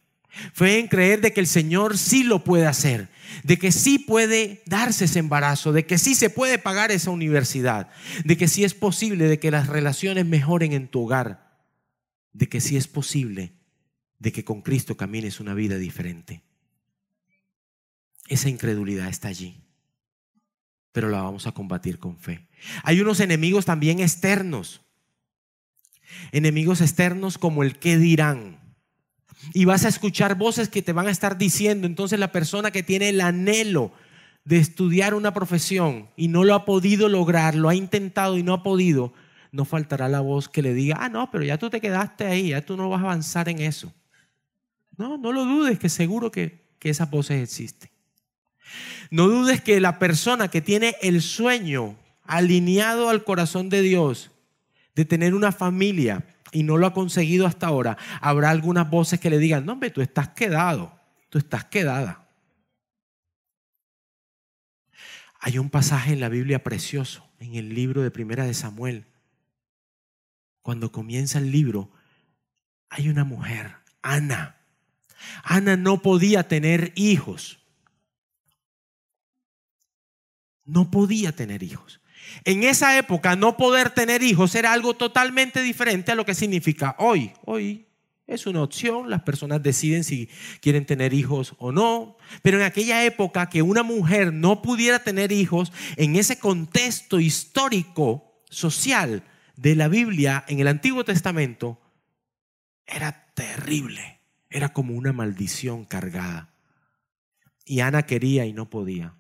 Fe 0.54 0.80
en 0.80 0.88
creer 0.88 1.22
de 1.22 1.34
que 1.34 1.40
el 1.40 1.46
Señor 1.46 2.00
sí 2.00 2.24
lo 2.24 2.44
puede 2.44 2.66
hacer, 2.66 3.10
de 3.44 3.60
que 3.60 3.72
sí 3.72 4.00
puede 4.00 4.64
darse 4.66 5.06
ese 5.06 5.20
embarazo, 5.20 5.72
de 5.72 5.86
que 5.86 6.00
sí 6.00 6.16
se 6.16 6.32
puede 6.32 6.58
pagar 6.58 6.90
esa 6.90 7.12
universidad, 7.12 7.92
de 8.26 8.38
que 8.38 8.48
sí 8.48 8.64
es 8.64 8.74
posible 8.74 9.26
de 9.26 9.38
que 9.38 9.52
las 9.52 9.68
relaciones 9.68 10.26
mejoren 10.26 10.74
en 10.74 10.88
tu 10.88 11.04
hogar, 11.04 11.60
de 12.34 12.50
que 12.50 12.60
sí 12.60 12.76
es 12.76 12.88
posible 12.88 13.54
de 14.18 14.32
que 14.32 14.44
con 14.44 14.64
Cristo 14.64 14.98
camines 14.98 15.40
una 15.40 15.54
vida 15.54 15.78
diferente. 15.78 16.42
Esa 18.28 18.50
incredulidad 18.50 19.10
está 19.10 19.28
allí, 19.28 19.62
pero 20.92 21.10
la 21.10 21.22
vamos 21.22 21.48
a 21.48 21.52
combatir 21.52 22.00
con 22.00 22.18
fe. 22.18 22.48
Hay 22.84 23.02
unos 23.02 23.20
enemigos 23.20 23.66
también 23.66 24.00
externos, 24.00 24.82
enemigos 26.32 26.82
externos 26.82 27.38
como 27.38 27.64
el 27.64 27.78
que 27.78 27.98
dirán. 27.98 28.60
Y 29.54 29.66
vas 29.66 29.86
a 29.86 29.90
escuchar 29.90 30.36
voces 30.36 30.68
que 30.68 30.82
te 30.82 30.92
van 30.92 31.08
a 31.08 31.12
estar 31.12 31.38
diciendo, 31.38 31.88
entonces 31.88 32.20
la 32.20 32.32
persona 32.32 32.72
que 32.72 32.84
tiene 32.84 33.10
el 33.10 33.22
anhelo 33.22 33.94
de 34.44 34.58
estudiar 34.58 35.14
una 35.14 35.34
profesión 35.34 36.10
y 36.18 36.28
no 36.28 36.44
lo 36.44 36.56
ha 36.56 36.66
podido 36.66 37.08
lograr, 37.08 37.56
lo 37.56 37.70
ha 37.70 37.76
intentado 37.76 38.38
y 38.38 38.44
no 38.44 38.54
ha 38.54 38.64
podido, 38.64 39.14
no 39.52 39.64
faltará 39.64 40.10
la 40.10 40.20
voz 40.22 40.50
que 40.50 40.62
le 40.62 40.74
diga, 40.74 40.98
ah, 41.00 41.10
no, 41.10 41.30
pero 41.32 41.44
ya 41.44 41.58
tú 41.58 41.70
te 41.70 41.80
quedaste 41.80 42.26
ahí, 42.26 42.50
ya 42.50 42.66
tú 42.66 42.76
no 42.76 42.90
vas 42.90 43.00
a 43.00 43.04
avanzar 43.04 43.48
en 43.48 43.60
eso. 43.60 43.94
No, 44.98 45.18
no 45.18 45.32
lo 45.32 45.46
dudes, 45.46 45.80
que 45.80 45.88
seguro 45.88 46.32
que, 46.32 46.74
que 46.80 46.90
esas 46.90 47.10
voces 47.10 47.42
existen. 47.42 47.89
No 49.12 49.28
dudes 49.28 49.62
que 49.62 49.80
la 49.80 50.00
persona 50.00 50.50
que 50.50 50.62
tiene 50.62 50.96
el 51.02 51.22
sueño 51.22 51.98
alineado 52.24 53.10
al 53.10 53.24
corazón 53.24 53.70
de 53.70 53.82
Dios 53.82 54.32
de 54.96 55.06
tener 55.06 55.34
una 55.34 55.52
familia 55.52 56.26
y 56.52 56.64
no 56.64 56.78
lo 56.78 56.88
ha 56.88 56.94
conseguido 56.94 57.46
hasta 57.46 57.68
ahora, 57.68 57.98
habrá 58.22 58.50
algunas 58.50 58.90
voces 58.90 59.20
que 59.20 59.30
le 59.30 59.38
digan, 59.38 59.66
no, 59.66 59.74
hombre, 59.74 59.92
tú 59.92 60.02
estás 60.02 60.30
quedado, 60.30 61.00
tú 61.30 61.38
estás 61.38 61.66
quedada. 61.66 62.28
Hay 65.40 65.58
un 65.58 65.70
pasaje 65.70 66.14
en 66.14 66.20
la 66.20 66.30
Biblia 66.30 66.64
precioso, 66.64 67.26
en 67.40 67.56
el 67.56 67.74
libro 67.74 68.02
de 68.02 68.12
Primera 68.12 68.46
de 68.46 68.54
Samuel. 68.54 69.06
Cuando 70.62 70.92
comienza 70.92 71.40
el 71.40 71.52
libro, 71.52 71.92
hay 72.90 73.08
una 73.10 73.24
mujer, 73.24 73.76
Ana, 74.02 74.58
Ana 75.44 75.78
no 75.78 76.02
podía 76.02 76.48
tener 76.48 76.92
hijos. 76.96 77.59
No 80.70 80.92
podía 80.92 81.36
tener 81.36 81.64
hijos. 81.64 82.00
En 82.44 82.64
esa 82.64 82.98
época 82.98 83.36
no 83.36 83.58
poder 83.58 83.90
tener 83.90 84.22
hijos 84.22 84.56
era 84.56 84.72
algo 84.72 84.94
totalmente 84.96 85.62
diferente 85.62 86.12
a 86.12 86.16
lo 86.16 86.26
que 86.26 86.36
significa 86.36 86.96
hoy. 87.00 87.32
Hoy 87.46 87.88
es 88.28 88.46
una 88.46 88.62
opción, 88.62 89.10
las 89.10 89.24
personas 89.24 89.64
deciden 89.64 90.04
si 90.04 90.30
quieren 90.62 90.86
tener 90.86 91.14
hijos 91.14 91.56
o 91.58 91.72
no, 91.72 92.18
pero 92.44 92.58
en 92.58 92.64
aquella 92.64 93.04
época 93.04 93.50
que 93.50 93.64
una 93.64 93.82
mujer 93.82 94.32
no 94.32 94.62
pudiera 94.62 95.00
tener 95.00 95.32
hijos, 95.32 95.74
en 95.96 96.16
ese 96.16 96.38
contexto 96.38 97.20
histórico, 97.20 98.44
social 98.50 99.24
de 99.56 99.76
la 99.76 99.88
Biblia 99.88 100.46
en 100.48 100.60
el 100.60 100.68
Antiguo 100.68 101.04
Testamento, 101.04 101.82
era 102.86 103.32
terrible. 103.34 104.20
Era 104.50 104.74
como 104.74 104.96
una 104.96 105.14
maldición 105.14 105.86
cargada. 105.86 106.54
Y 107.66 107.82
Ana 107.82 108.04
quería 108.04 108.46
y 108.46 108.54
no 108.54 108.70
podía. 108.70 109.16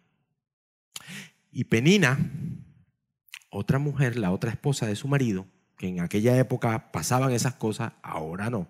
Y 1.51 1.65
Penina, 1.65 2.17
otra 3.49 3.79
mujer, 3.79 4.17
la 4.17 4.31
otra 4.31 4.51
esposa 4.51 4.85
de 4.85 4.95
su 4.95 5.07
marido, 5.07 5.47
que 5.77 5.87
en 5.87 6.01
aquella 6.01 6.37
época 6.37 6.91
pasaban 6.91 7.31
esas 7.31 7.55
cosas, 7.55 7.93
ahora 8.01 8.49
no. 8.49 8.67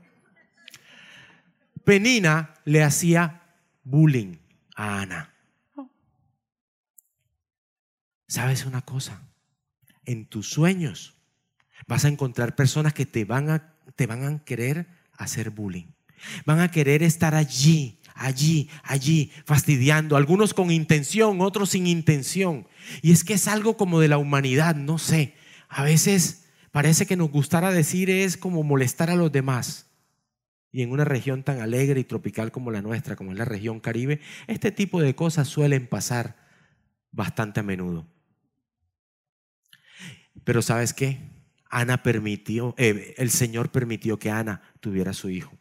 Penina 1.83 2.53
le 2.65 2.83
hacía 2.83 3.41
bullying 3.83 4.37
a 4.75 5.01
Ana. 5.01 5.33
¿Sabes 8.27 8.65
una 8.65 8.81
cosa? 8.81 9.23
En 10.05 10.27
tus 10.27 10.49
sueños 10.49 11.17
vas 11.87 12.05
a 12.05 12.09
encontrar 12.09 12.55
personas 12.55 12.93
que 12.93 13.05
te 13.07 13.25
van 13.25 13.49
a, 13.49 13.73
te 13.95 14.05
van 14.05 14.23
a 14.23 14.43
querer 14.45 14.87
hacer 15.13 15.49
bullying. 15.49 15.87
Van 16.45 16.59
a 16.59 16.69
querer 16.69 17.01
estar 17.01 17.33
allí, 17.33 17.98
allí, 18.19 18.69
allí, 18.83 19.31
fastidiando, 19.45 20.17
algunos 20.17 20.53
con 20.53 20.71
intención, 20.71 21.41
otros 21.41 21.71
sin 21.71 21.87
intención. 21.87 22.67
Y 23.01 23.11
es 23.11 23.23
que 23.23 23.33
es 23.33 23.47
algo 23.47 23.77
como 23.77 23.99
de 23.99 24.09
la 24.09 24.17
humanidad, 24.17 24.75
no 24.75 24.97
sé. 24.97 25.35
A 25.69 25.83
veces 25.83 26.45
parece 26.71 27.05
que 27.05 27.15
nos 27.15 27.31
gustara 27.31 27.71
decir 27.71 28.09
es 28.09 28.37
como 28.37 28.63
molestar 28.63 29.09
a 29.09 29.15
los 29.15 29.31
demás. 29.31 29.87
Y 30.71 30.83
en 30.83 30.91
una 30.91 31.05
región 31.05 31.43
tan 31.43 31.61
alegre 31.61 31.99
y 31.99 32.03
tropical 32.03 32.51
como 32.51 32.69
la 32.69 32.81
nuestra, 32.81 33.15
como 33.15 33.31
es 33.31 33.37
la 33.37 33.45
región 33.45 33.79
caribe, 33.79 34.19
este 34.47 34.71
tipo 34.71 35.01
de 35.01 35.15
cosas 35.15 35.47
suelen 35.47 35.87
pasar 35.87 36.35
bastante 37.11 37.61
a 37.61 37.63
menudo. 37.63 38.05
Pero 40.43 40.61
¿sabes 40.61 40.93
qué? 40.93 41.17
Ana 41.69 42.03
permitió, 42.03 42.75
eh, 42.77 43.13
el 43.17 43.29
Señor 43.29 43.71
permitió 43.71 44.19
que 44.19 44.29
Ana 44.29 44.61
tuviera 44.79 45.13
su 45.13 45.29
hijo. 45.29 45.58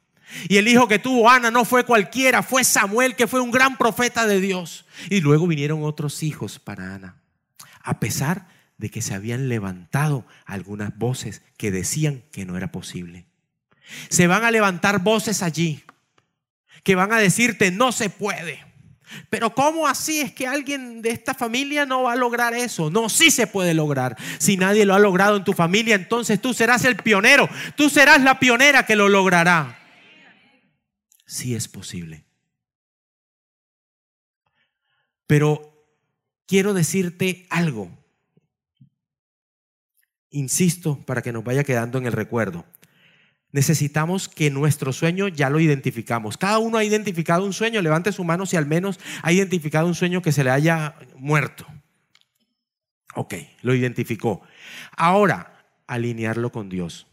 Y 0.48 0.56
el 0.56 0.68
hijo 0.68 0.88
que 0.88 0.98
tuvo 0.98 1.30
Ana 1.30 1.50
no 1.50 1.64
fue 1.64 1.84
cualquiera, 1.84 2.42
fue 2.42 2.64
Samuel, 2.64 3.16
que 3.16 3.26
fue 3.26 3.40
un 3.40 3.50
gran 3.50 3.76
profeta 3.76 4.26
de 4.26 4.40
Dios. 4.40 4.84
Y 5.10 5.20
luego 5.20 5.46
vinieron 5.46 5.84
otros 5.84 6.22
hijos 6.22 6.58
para 6.58 6.94
Ana. 6.94 7.16
A 7.82 8.00
pesar 8.00 8.46
de 8.76 8.90
que 8.90 9.02
se 9.02 9.14
habían 9.14 9.48
levantado 9.48 10.26
algunas 10.44 10.96
voces 10.96 11.42
que 11.56 11.70
decían 11.70 12.22
que 12.30 12.44
no 12.44 12.56
era 12.56 12.70
posible. 12.70 13.26
Se 14.08 14.26
van 14.26 14.44
a 14.44 14.50
levantar 14.50 15.02
voces 15.02 15.42
allí 15.42 15.82
que 16.84 16.94
van 16.94 17.12
a 17.12 17.18
decirte 17.18 17.70
no 17.70 17.92
se 17.92 18.10
puede. 18.10 18.64
Pero 19.30 19.54
¿cómo 19.54 19.88
así 19.88 20.20
es 20.20 20.32
que 20.32 20.46
alguien 20.46 21.00
de 21.00 21.10
esta 21.10 21.34
familia 21.34 21.86
no 21.86 22.02
va 22.02 22.12
a 22.12 22.16
lograr 22.16 22.54
eso? 22.54 22.90
No, 22.90 23.08
sí 23.08 23.30
se 23.30 23.46
puede 23.46 23.74
lograr. 23.74 24.16
Si 24.38 24.56
nadie 24.56 24.84
lo 24.84 24.94
ha 24.94 24.98
logrado 24.98 25.36
en 25.36 25.44
tu 25.44 25.54
familia, 25.54 25.94
entonces 25.94 26.40
tú 26.40 26.52
serás 26.52 26.84
el 26.84 26.96
pionero. 26.96 27.48
Tú 27.74 27.88
serás 27.88 28.22
la 28.22 28.38
pionera 28.38 28.84
que 28.84 28.96
lo 28.96 29.08
logrará 29.08 29.77
sí 31.28 31.54
es 31.54 31.68
posible. 31.68 32.24
Pero 35.26 35.86
quiero 36.46 36.72
decirte 36.72 37.46
algo. 37.50 37.90
Insisto 40.30 41.04
para 41.04 41.22
que 41.22 41.32
nos 41.32 41.44
vaya 41.44 41.64
quedando 41.64 41.98
en 41.98 42.06
el 42.06 42.12
recuerdo. 42.12 42.64
Necesitamos 43.52 44.28
que 44.28 44.50
nuestro 44.50 44.92
sueño 44.92 45.28
ya 45.28 45.50
lo 45.50 45.60
identificamos. 45.60 46.36
Cada 46.36 46.58
uno 46.58 46.78
ha 46.78 46.84
identificado 46.84 47.44
un 47.44 47.52
sueño. 47.52 47.82
Levante 47.82 48.12
su 48.12 48.24
mano 48.24 48.46
si 48.46 48.56
al 48.56 48.66
menos 48.66 48.98
ha 49.22 49.32
identificado 49.32 49.86
un 49.86 49.94
sueño 49.94 50.22
que 50.22 50.32
se 50.32 50.44
le 50.44 50.50
haya 50.50 50.96
muerto. 51.14 51.66
Ok, 53.14 53.34
lo 53.62 53.74
identificó. 53.74 54.42
Ahora, 54.96 55.66
alinearlo 55.86 56.52
con 56.52 56.68
Dios 56.68 57.07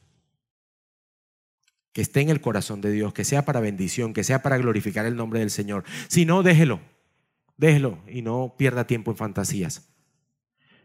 que 1.95 2.01
esté 2.01 2.19
en 2.19 2.29
el 2.29 2.41
corazón 2.41 2.81
de 2.81 2.91
Dios, 2.91 3.13
que 3.13 3.23
sea 3.23 3.45
para 3.45 3.62
bendición, 3.62 4.13
que 4.13 4.25
sea 4.25 4.41
para 4.41 4.58
glorificar 4.58 5.05
el 5.05 5.15
nombre 5.15 5.39
del 5.39 5.49
Señor. 5.49 5.86
Si 6.10 6.25
no, 6.25 6.43
déjelo, 6.43 6.81
déjelo 7.55 8.03
y 8.05 8.21
no 8.21 8.55
pierda 8.58 8.86
tiempo 8.86 9.12
en 9.12 9.17
fantasías. 9.17 9.88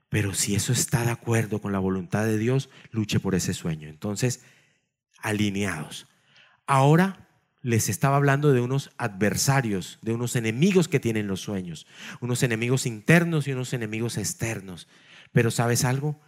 Pero 0.09 0.35
si 0.35 0.55
eso 0.55 0.73
está 0.73 1.05
de 1.05 1.11
acuerdo 1.11 1.61
con 1.61 1.73
la 1.73 1.81
voluntad 1.81 2.25
de 2.27 2.39
Dios, 2.39 2.71
luche 2.93 3.19
por 3.19 3.35
ese 3.35 3.55
sueño. 3.55 3.89
Entonces, 3.89 4.45
alineados. 5.19 6.07
Ahora 6.65 7.29
les 7.61 7.89
estaba 7.89 8.15
hablando 8.15 8.53
de 8.53 8.61
unos 8.61 8.93
adversarios, 8.97 9.99
de 10.03 10.13
unos 10.13 10.37
enemigos 10.37 10.87
que 10.87 11.01
tienen 11.01 11.27
los 11.27 11.41
sueños, 11.41 11.89
unos 12.21 12.45
enemigos 12.45 12.87
internos 12.87 13.49
y 13.49 13.53
unos 13.53 13.73
enemigos 13.73 14.17
externos. 14.17 14.87
Pero 15.33 15.51
¿sabes 15.51 15.85
algo? 15.85 16.21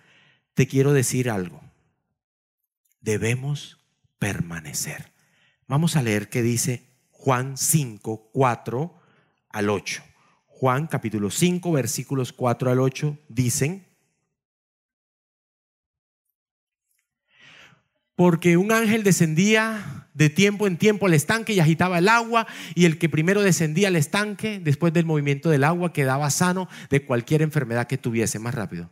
Te 0.54 0.66
quiero 0.66 0.92
decir 0.92 1.30
algo. 1.30 1.62
Debemos 3.00 3.78
permanecer. 4.22 5.10
Vamos 5.66 5.96
a 5.96 6.02
leer 6.02 6.28
qué 6.28 6.42
dice 6.42 6.84
Juan 7.10 7.56
5, 7.56 8.30
4 8.32 8.94
al 9.48 9.68
8. 9.68 10.04
Juan 10.46 10.86
capítulo 10.86 11.28
5, 11.28 11.72
versículos 11.72 12.32
4 12.32 12.70
al 12.70 12.78
8 12.78 13.18
dicen, 13.28 13.84
porque 18.14 18.56
un 18.56 18.70
ángel 18.70 19.02
descendía 19.02 20.06
de 20.14 20.30
tiempo 20.30 20.68
en 20.68 20.76
tiempo 20.76 21.06
al 21.06 21.14
estanque 21.14 21.52
y 21.52 21.58
agitaba 21.58 21.98
el 21.98 22.08
agua 22.08 22.46
y 22.76 22.84
el 22.84 22.98
que 22.98 23.08
primero 23.08 23.42
descendía 23.42 23.88
al 23.88 23.96
estanque 23.96 24.60
después 24.62 24.92
del 24.92 25.04
movimiento 25.04 25.50
del 25.50 25.64
agua 25.64 25.92
quedaba 25.92 26.30
sano 26.30 26.68
de 26.90 27.04
cualquier 27.04 27.42
enfermedad 27.42 27.88
que 27.88 27.98
tuviese 27.98 28.38
más 28.38 28.54
rápido. 28.54 28.88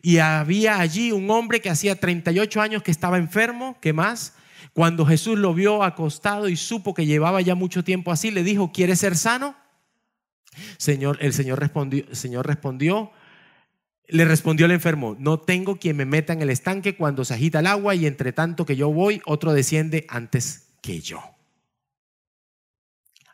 Y 0.00 0.18
había 0.18 0.78
allí 0.78 1.10
un 1.10 1.28
hombre 1.28 1.60
que 1.60 1.70
hacía 1.70 1.96
38 1.96 2.60
años 2.60 2.84
que 2.84 2.92
estaba 2.92 3.18
enfermo, 3.18 3.76
¿qué 3.80 3.92
más? 3.92 4.34
Cuando 4.72 5.06
Jesús 5.06 5.38
lo 5.38 5.54
vio 5.54 5.82
acostado 5.82 6.48
y 6.48 6.56
supo 6.56 6.94
que 6.94 7.06
llevaba 7.06 7.40
ya 7.40 7.54
mucho 7.54 7.84
tiempo 7.84 8.12
así, 8.12 8.30
le 8.30 8.42
dijo, 8.42 8.72
¿quieres 8.72 9.00
ser 9.00 9.16
sano? 9.16 9.56
Señor, 10.78 11.18
el 11.20 11.32
Señor 11.32 11.60
respondió, 11.60 12.04
el 12.08 12.16
Señor 12.16 12.46
respondió, 12.46 13.12
le 14.08 14.24
respondió 14.24 14.66
el 14.66 14.72
enfermo, 14.72 15.16
no 15.18 15.38
tengo 15.38 15.76
quien 15.76 15.96
me 15.96 16.04
meta 16.04 16.32
en 16.32 16.42
el 16.42 16.50
estanque 16.50 16.96
cuando 16.96 17.24
se 17.24 17.34
agita 17.34 17.60
el 17.60 17.66
agua 17.66 17.94
y 17.94 18.06
entre 18.06 18.32
tanto 18.32 18.66
que 18.66 18.76
yo 18.76 18.92
voy, 18.92 19.22
otro 19.24 19.52
desciende 19.52 20.06
antes 20.08 20.68
que 20.82 21.00
yo. 21.00 21.22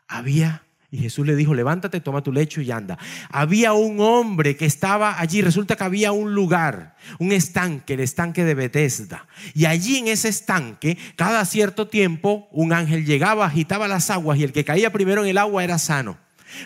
Había, 0.07 0.66
y 0.89 0.99
Jesús 0.99 1.27
le 1.27 1.35
dijo, 1.35 1.53
levántate, 1.53 1.99
toma 1.99 2.23
tu 2.23 2.31
lecho 2.31 2.61
y 2.61 2.71
anda. 2.71 2.97
Había 3.29 3.73
un 3.73 3.99
hombre 3.99 4.55
que 4.55 4.65
estaba 4.65 5.19
allí, 5.19 5.41
resulta 5.41 5.75
que 5.75 5.83
había 5.83 6.13
un 6.13 6.33
lugar, 6.33 6.95
un 7.19 7.33
estanque, 7.33 7.95
el 7.95 7.99
estanque 7.99 8.45
de 8.45 8.53
Bethesda. 8.53 9.27
Y 9.53 9.65
allí 9.65 9.97
en 9.97 10.07
ese 10.07 10.29
estanque, 10.29 10.97
cada 11.17 11.43
cierto 11.43 11.87
tiempo, 11.87 12.47
un 12.51 12.71
ángel 12.71 13.05
llegaba, 13.05 13.45
agitaba 13.45 13.89
las 13.89 14.09
aguas 14.09 14.39
y 14.39 14.43
el 14.43 14.53
que 14.53 14.63
caía 14.63 14.93
primero 14.93 15.23
en 15.23 15.29
el 15.29 15.37
agua 15.37 15.65
era 15.65 15.77
sano. 15.77 16.17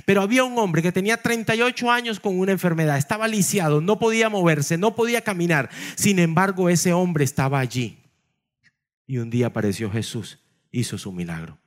Pero 0.06 0.22
había 0.22 0.44
un 0.44 0.56
hombre 0.60 0.84
que 0.84 0.92
tenía 0.92 1.18
38 1.18 1.90
años 1.90 2.20
con 2.20 2.38
una 2.38 2.52
enfermedad, 2.52 3.00
estaba 3.00 3.28
lisiado, 3.28 3.82
no 3.82 3.98
podía 3.98 4.30
moverse, 4.30 4.78
no 4.78 4.96
podía 4.96 5.22
caminar. 5.22 5.72
Sin 5.96 6.20
embargo, 6.20 6.70
ese 6.70 6.94
hombre 6.94 7.24
estaba 7.24 7.60
allí. 7.60 7.98
Y 9.08 9.18
un 9.18 9.32
día 9.32 9.48
apareció 9.48 9.90
Jesús, 9.90 10.38
hizo 10.72 11.00
su 11.00 11.12
milagro. 11.12 11.61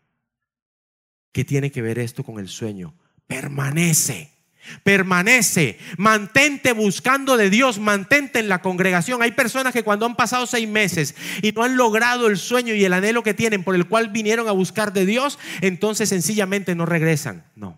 ¿Qué 1.34 1.44
tiene 1.44 1.72
que 1.72 1.82
ver 1.82 1.98
esto 1.98 2.22
con 2.22 2.38
el 2.38 2.48
sueño? 2.48 2.94
Permanece. 3.26 4.30
Permanece, 4.84 5.78
mantente 5.98 6.72
buscando 6.72 7.36
de 7.36 7.50
Dios, 7.50 7.80
mantente 7.80 8.38
en 8.38 8.48
la 8.48 8.62
congregación. 8.62 9.20
Hay 9.20 9.32
personas 9.32 9.72
que 9.72 9.82
cuando 9.82 10.06
han 10.06 10.14
pasado 10.14 10.46
seis 10.46 10.66
meses 10.66 11.16
y 11.42 11.50
no 11.50 11.64
han 11.64 11.76
logrado 11.76 12.28
el 12.28 12.38
sueño 12.38 12.72
y 12.72 12.84
el 12.84 12.92
anhelo 12.92 13.24
que 13.24 13.34
tienen 13.34 13.64
por 13.64 13.74
el 13.74 13.86
cual 13.86 14.08
vinieron 14.10 14.48
a 14.48 14.52
buscar 14.52 14.92
de 14.92 15.04
Dios, 15.06 15.40
entonces 15.60 16.08
sencillamente 16.08 16.76
no 16.76 16.86
regresan. 16.86 17.44
No, 17.56 17.76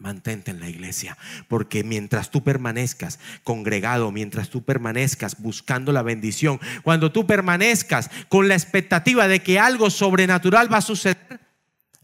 mantente 0.00 0.50
en 0.50 0.60
la 0.60 0.68
iglesia, 0.68 1.16
porque 1.48 1.84
mientras 1.84 2.30
tú 2.30 2.42
permanezcas 2.42 3.20
congregado, 3.44 4.10
mientras 4.10 4.50
tú 4.50 4.64
permanezcas 4.64 5.40
buscando 5.40 5.92
la 5.92 6.02
bendición, 6.02 6.60
cuando 6.82 7.12
tú 7.12 7.26
permanezcas 7.26 8.10
con 8.28 8.48
la 8.48 8.54
expectativa 8.54 9.28
de 9.28 9.40
que 9.40 9.60
algo 9.60 9.88
sobrenatural 9.88 10.70
va 10.70 10.78
a 10.78 10.82
suceder, 10.82 11.51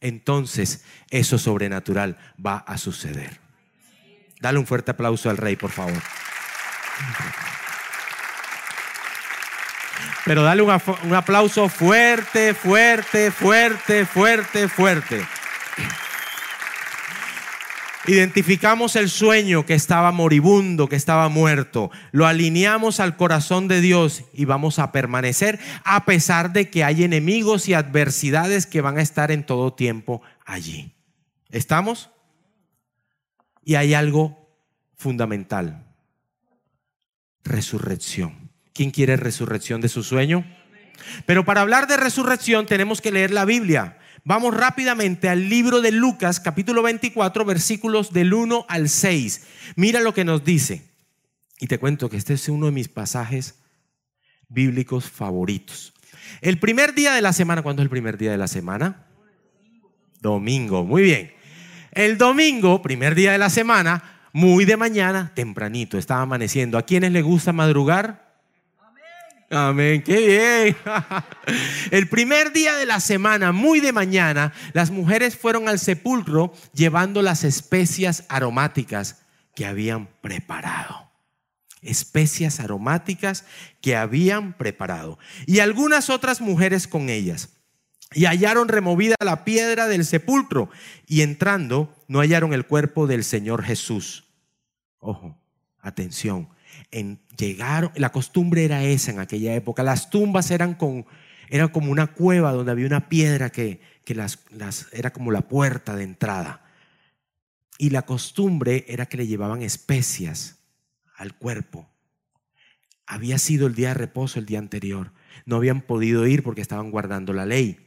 entonces 0.01 0.85
eso 1.11 1.39
sobrenatural 1.39 2.17
va 2.45 2.59
a 2.59 2.79
suceder. 2.79 3.41
Dale 4.41 4.59
un 4.59 4.67
fuerte 4.67 4.93
aplauso 4.93 5.31
al 5.31 5.37
rey, 5.37 5.57
por 5.57 5.71
favor. 5.71 6.01
Pero 10.25 10.43
dale 10.43 10.63
un, 10.63 10.81
un 11.05 11.15
aplauso 11.15 11.69
fuerte, 11.69 12.55
fuerte, 12.55 13.31
fuerte, 13.31 14.07
fuerte, 14.07 14.69
fuerte. 14.69 15.27
Identificamos 18.09 18.97
el 18.97 19.11
sueño 19.11 19.66
que 19.66 19.75
estaba 19.75 20.12
moribundo, 20.12 20.88
que 20.88 20.97
estaba 20.97 21.29
muerto. 21.29 21.90
Lo 22.11 22.27
alineamos 22.27 23.01
al 23.01 23.18
corazón 23.18 23.68
de 23.68 23.83
Dios 23.83 24.25
y 24.33 24.47
vamos 24.47 24.79
a 24.79 24.92
permanecer 24.92 25.59
a 25.85 26.07
pesar 26.07 26.55
de 26.55 26.71
que 26.71 26.85
hay 26.85 27.05
enemigos 27.05 27.68
y 27.68 27.75
adversidades 27.75 28.66
que 28.66 28.81
van 28.81 28.97
a 28.97 29.03
estar 29.03 29.31
en 29.31 29.44
todo 29.44 29.75
tiempo 29.75 30.23
allí. 30.47 30.94
¿Estamos? 31.51 32.11
Y 33.62 33.75
hay 33.75 33.92
algo 33.92 34.57
fundamental. 34.97 35.85
Resurrección. 37.44 38.51
¿Quién 38.73 38.90
quiere 38.90 39.16
resurrección 39.16 39.83
de 39.83 39.90
su 39.90 40.03
sueño? 40.03 40.47
Pero 41.27 41.44
para 41.44 41.61
hablar 41.61 41.87
de 41.87 41.99
resurrección 41.99 42.64
tenemos 42.64 43.03
que 43.03 43.12
leer 43.12 43.33
la 43.33 43.44
Biblia. 43.44 43.99
Vamos 44.29 44.55
rápidamente 44.55 45.31
al 45.31 45.49
libro 45.49 45.81
de 45.81 45.91
Lucas, 45.91 46.38
capítulo 46.38 46.83
24, 46.83 47.47
versículos 47.47 48.12
del 48.12 48.35
1 48.35 48.67
al 48.69 48.91
6. 48.91 49.47
Mira 49.75 50.03
lo 50.03 50.12
que 50.12 50.27
nos 50.27 50.45
dice. 50.45 50.83
Y 51.59 51.67
te 51.67 51.79
cuento 51.79 52.11
que 52.11 52.19
este 52.19 52.35
es 52.35 52.47
uno 52.51 52.67
de 52.67 52.73
mis 52.73 52.88
pasajes 52.88 53.55
bíblicos 54.51 55.09
favoritos. 55.09 55.95
El 56.43 56.59
primer 56.59 56.95
día 56.95 57.14
de 57.14 57.23
la 57.23 57.33
semana, 57.33 57.62
¿cuándo 57.62 57.81
es 57.81 57.85
el 57.85 57.91
primer 57.91 58.19
día 58.19 58.31
de 58.31 58.37
la 58.37 58.49
semana? 58.49 59.07
Domingo, 60.21 60.85
muy 60.85 61.05
bien. 61.05 61.33
El 61.93 62.19
domingo, 62.19 62.83
primer 62.83 63.14
día 63.14 63.33
de 63.33 63.38
la 63.38 63.49
semana, 63.49 64.29
muy 64.35 64.67
de 64.67 64.77
mañana, 64.77 65.33
tempranito, 65.35 65.97
estaba 65.97 66.21
amaneciendo. 66.21 66.77
¿A 66.77 66.83
quienes 66.83 67.12
le 67.12 67.23
gusta 67.23 67.55
madrugar? 67.55 68.28
Amén, 69.51 70.03
qué 70.03 70.27
bien. 70.27 70.77
El 71.91 72.09
primer 72.09 72.53
día 72.53 72.77
de 72.77 72.85
la 72.85 73.01
semana, 73.01 73.51
muy 73.53 73.81
de 73.81 73.93
mañana, 73.93 74.53
las 74.75 74.91
mujeres 74.91 75.37
fueron 75.37 75.69
al 75.69 75.79
sepulcro 75.79 76.53
llevando 76.75 77.23
las 77.23 77.45
especias 77.45 78.25
aromáticas 78.29 79.23
que 79.55 79.65
habían 79.65 80.09
preparado. 80.21 81.11
Especias 81.81 82.61
aromáticas 82.61 83.47
que 83.81 83.97
habían 83.97 84.53
preparado. 84.53 85.19
Y 85.47 85.61
algunas 85.61 86.11
otras 86.11 86.43
mujeres 86.43 86.87
con 86.87 87.09
ellas. 87.09 87.55
Y 88.13 88.27
hallaron 88.27 88.69
removida 88.69 89.15
la 89.25 89.45
piedra 89.45 89.87
del 89.87 90.05
sepulcro. 90.05 90.69
Y 91.07 91.23
entrando, 91.23 91.95
no 92.07 92.19
hallaron 92.21 92.53
el 92.53 92.67
cuerpo 92.67 93.07
del 93.07 93.25
Señor 93.25 93.63
Jesús. 93.63 94.25
Ojo, 94.99 95.39
atención 95.81 96.51
en 96.90 97.20
llegar, 97.37 97.92
la 97.96 98.11
costumbre 98.11 98.64
era 98.64 98.85
esa 98.85 99.11
en 99.11 99.20
aquella 99.20 99.55
época. 99.55 99.83
Las 99.83 100.11
tumbas 100.11 100.51
eran, 100.51 100.74
con, 100.74 101.07
era 101.48 101.68
como 101.68 101.92
una 101.92 102.09
cueva 102.09 102.53
donde 102.53 102.72
había 102.72 102.87
una 102.87 103.09
piedra 103.09 103.51
que, 103.51 103.81
que 104.05 104.14
las, 104.14 104.40
las, 104.51 104.88
era 104.92 105.12
como 105.12 105.31
la 105.31 105.42
puerta 105.42 105.96
de 105.96 106.05
entrada. 106.05 106.64
Y 107.79 107.90
la 107.90 108.03
costumbre 108.03 108.85
era 108.88 109.07
que 109.07 109.18
le 109.18 109.27
llevaban 109.27 109.62
especias 109.62 110.59
al 111.16 111.35
cuerpo. 111.35 111.88
Había 113.07 113.38
sido 113.38 113.66
el 113.66 113.74
día 113.74 113.88
de 113.88 113.94
reposo 113.94 114.38
el 114.38 114.46
día 114.46 114.59
anterior. 114.59 115.12
No 115.46 115.57
habían 115.57 115.83
podido 115.83 116.27
ir 116.27 116.42
porque 116.42 116.61
estaban 116.61 116.90
guardando 116.90 117.33
la 117.33 117.46
ley. 117.46 117.87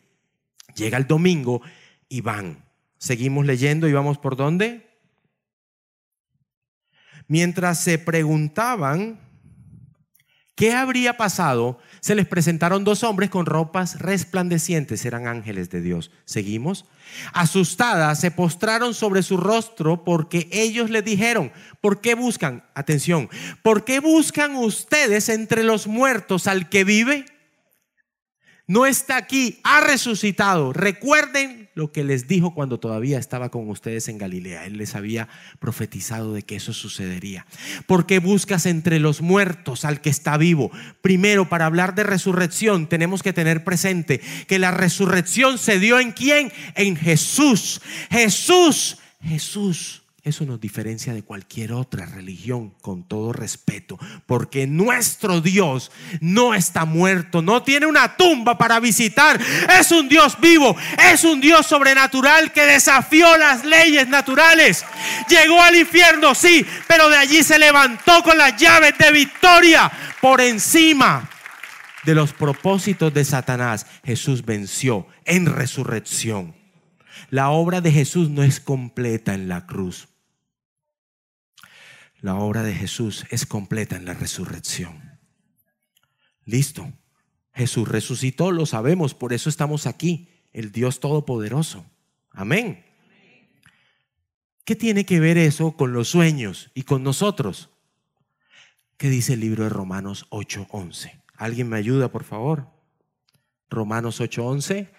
Llega 0.76 0.98
el 0.98 1.08
domingo 1.08 1.62
y 2.08 2.22
van. 2.22 2.66
Seguimos 2.98 3.46
leyendo 3.46 3.88
y 3.88 3.94
vamos 3.94 4.18
por 4.18 4.36
dónde? 4.36 4.91
Mientras 7.32 7.82
se 7.82 7.98
preguntaban 7.98 9.18
qué 10.54 10.74
habría 10.74 11.16
pasado, 11.16 11.80
se 12.02 12.14
les 12.14 12.28
presentaron 12.28 12.84
dos 12.84 13.06
hombres 13.06 13.30
con 13.30 13.46
ropas 13.46 14.02
resplandecientes, 14.02 15.06
eran 15.06 15.28
ángeles 15.28 15.70
de 15.70 15.80
Dios. 15.80 16.12
¿Seguimos? 16.26 16.84
Asustadas, 17.32 18.20
se 18.20 18.32
postraron 18.32 18.94
sobre 18.94 19.24
su 19.24 19.38
rostro 19.38 20.04
porque 20.04 20.50
ellos 20.52 20.90
le 20.90 21.02
dijeron, 21.02 21.54
¿por 21.80 22.02
qué 22.02 22.16
buscan? 22.16 22.66
Atención, 22.76 23.30
¿por 23.64 23.86
qué 23.86 24.02
buscan 24.02 24.58
ustedes 24.58 25.30
entre 25.30 25.64
los 25.64 25.88
muertos 25.88 26.48
al 26.48 26.68
que 26.68 26.84
vive? 26.84 27.24
no 28.72 28.86
está 28.86 29.18
aquí, 29.18 29.60
ha 29.64 29.82
resucitado. 29.82 30.72
Recuerden 30.72 31.61
lo 31.74 31.92
que 31.92 32.04
les 32.04 32.28
dijo 32.28 32.54
cuando 32.54 32.80
todavía 32.80 33.18
estaba 33.20 33.50
con 33.50 33.70
ustedes 33.70 34.08
en 34.08 34.18
Galilea. 34.18 34.66
Él 34.66 34.78
les 34.78 34.96
había 34.96 35.28
profetizado 35.60 36.34
de 36.34 36.44
que 36.44 36.56
eso 36.56 36.74
sucedería. 36.74 37.46
¿Por 37.88 38.06
qué 38.06 38.20
buscas 38.20 38.66
entre 38.66 39.00
los 39.00 39.22
muertos 39.22 39.86
al 39.86 40.02
que 40.02 40.10
está 40.10 40.38
vivo? 40.38 40.72
Primero, 41.02 41.50
para 41.50 41.66
hablar 41.66 41.96
de 41.96 42.04
resurrección, 42.04 42.88
tenemos 42.88 43.24
que 43.24 43.34
tener 43.34 43.64
presente 43.64 44.22
que 44.48 44.60
la 44.60 44.72
resurrección 44.72 45.58
se 45.58 45.80
dio 45.80 46.00
en 46.00 46.12
quién? 46.12 46.52
En 46.76 46.96
Jesús. 46.96 47.82
Jesús, 48.10 48.98
Jesús 49.22 50.01
eso 50.24 50.46
nos 50.46 50.62
diferencia 50.62 51.14
de 51.14 51.24
cualquier 51.24 51.74
otra 51.74 52.06
religión, 52.06 52.76
con 52.82 53.08
todo 53.08 53.34
respeto, 53.34 53.98
porque 54.28 54.68
nuestro 54.68 55.42
Dios 55.42 55.92
no 56.20 56.54
está 56.54 56.86
muerto, 56.86 57.42
no 57.42 57.64
tiene 57.64 57.88
una 57.88 58.16
tumba 58.18 58.56
para 58.56 58.80
visitar, 58.80 59.42
es 59.80 59.92
un 59.92 60.08
Dios 60.08 60.38
vivo, 60.40 60.76
es 61.12 61.24
un 61.24 61.42
Dios 61.42 61.66
sobrenatural 61.66 62.54
que 62.54 62.68
desafió 62.68 63.36
las 63.36 63.66
leyes 63.66 64.08
naturales. 64.10 64.86
Llegó 65.28 65.60
al 65.60 65.76
infierno, 65.76 66.36
sí, 66.36 66.64
pero 66.88 67.10
de 67.10 67.18
allí 67.18 67.44
se 67.44 67.58
levantó 67.58 68.22
con 68.22 68.38
las 68.38 68.56
llaves 68.58 68.96
de 69.00 69.12
victoria 69.12 69.92
por 70.22 70.40
encima 70.40 71.28
de 72.06 72.14
los 72.14 72.32
propósitos 72.32 73.12
de 73.12 73.26
Satanás. 73.26 73.88
Jesús 74.04 74.46
venció 74.46 75.08
en 75.26 75.48
resurrección. 75.48 76.56
La 77.32 77.50
obra 77.50 77.82
de 77.82 77.92
Jesús 77.92 78.30
no 78.30 78.44
es 78.44 78.60
completa 78.60 79.34
en 79.34 79.48
la 79.48 79.66
cruz. 79.66 80.11
La 82.22 82.36
obra 82.36 82.62
de 82.62 82.74
Jesús 82.74 83.26
es 83.32 83.46
completa 83.46 83.96
en 83.96 84.06
la 84.06 84.14
resurrección. 84.14 85.20
Listo. 86.46 86.94
Jesús 87.54 87.88
resucitó, 87.88 88.52
lo 88.52 88.66
sabemos, 88.66 89.14
por 89.14 89.34
eso 89.34 89.50
estamos 89.50 89.88
aquí. 89.88 90.30
el 90.54 90.72
Dios 90.72 91.00
Todopoderoso. 91.00 91.86
Amén. 92.32 92.86
¿Qué 94.66 94.76
tiene 94.76 95.06
que 95.06 95.20
ver 95.20 95.38
eso 95.38 95.76
con 95.76 95.94
los 95.94 96.10
sueños 96.10 96.72
y 96.74 96.84
con 96.84 97.04
nosotros? 97.04 97.70
¿Qué 98.98 99.10
dice 99.10 99.34
el 99.34 99.40
libro 99.40 99.64
de 99.64 99.70
Romanos 99.70 100.28
8:11? 100.30 101.24
¿Alguien 101.36 101.70
me 101.70 101.78
ayuda, 101.78 102.12
por 102.12 102.24
favor? 102.24 102.68
Romanos 103.70 104.22
8:11. 104.22 104.92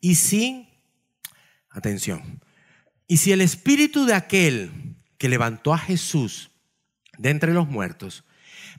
Y 0.00 0.16
si, 0.16 0.68
atención, 1.70 2.42
y 3.06 3.18
si 3.18 3.32
el 3.32 3.40
espíritu 3.40 4.04
de 4.04 4.14
aquel 4.14 4.96
que 5.18 5.28
levantó 5.28 5.74
a 5.74 5.78
Jesús 5.78 6.50
de 7.18 7.30
entre 7.30 7.52
los 7.52 7.68
muertos 7.68 8.24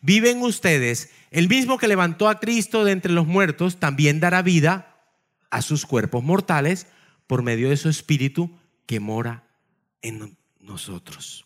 vive 0.02 0.32
en 0.32 0.42
ustedes, 0.42 1.12
el 1.32 1.48
mismo 1.48 1.78
que 1.78 1.88
levantó 1.88 2.28
a 2.28 2.40
Cristo 2.40 2.84
de 2.84 2.92
entre 2.92 3.14
los 3.14 3.28
muertos 3.28 3.80
también 3.80 4.20
dará 4.20 4.42
vida 4.42 5.02
a 5.50 5.62
sus 5.62 5.86
cuerpos 5.86 6.24
mortales 6.24 6.88
por 7.28 7.44
medio 7.44 7.70
de 7.70 7.78
su 7.78 7.90
espíritu 7.90 8.60
que 8.86 9.00
mora 9.00 9.48
en 10.02 10.38
nosotros. 10.60 11.46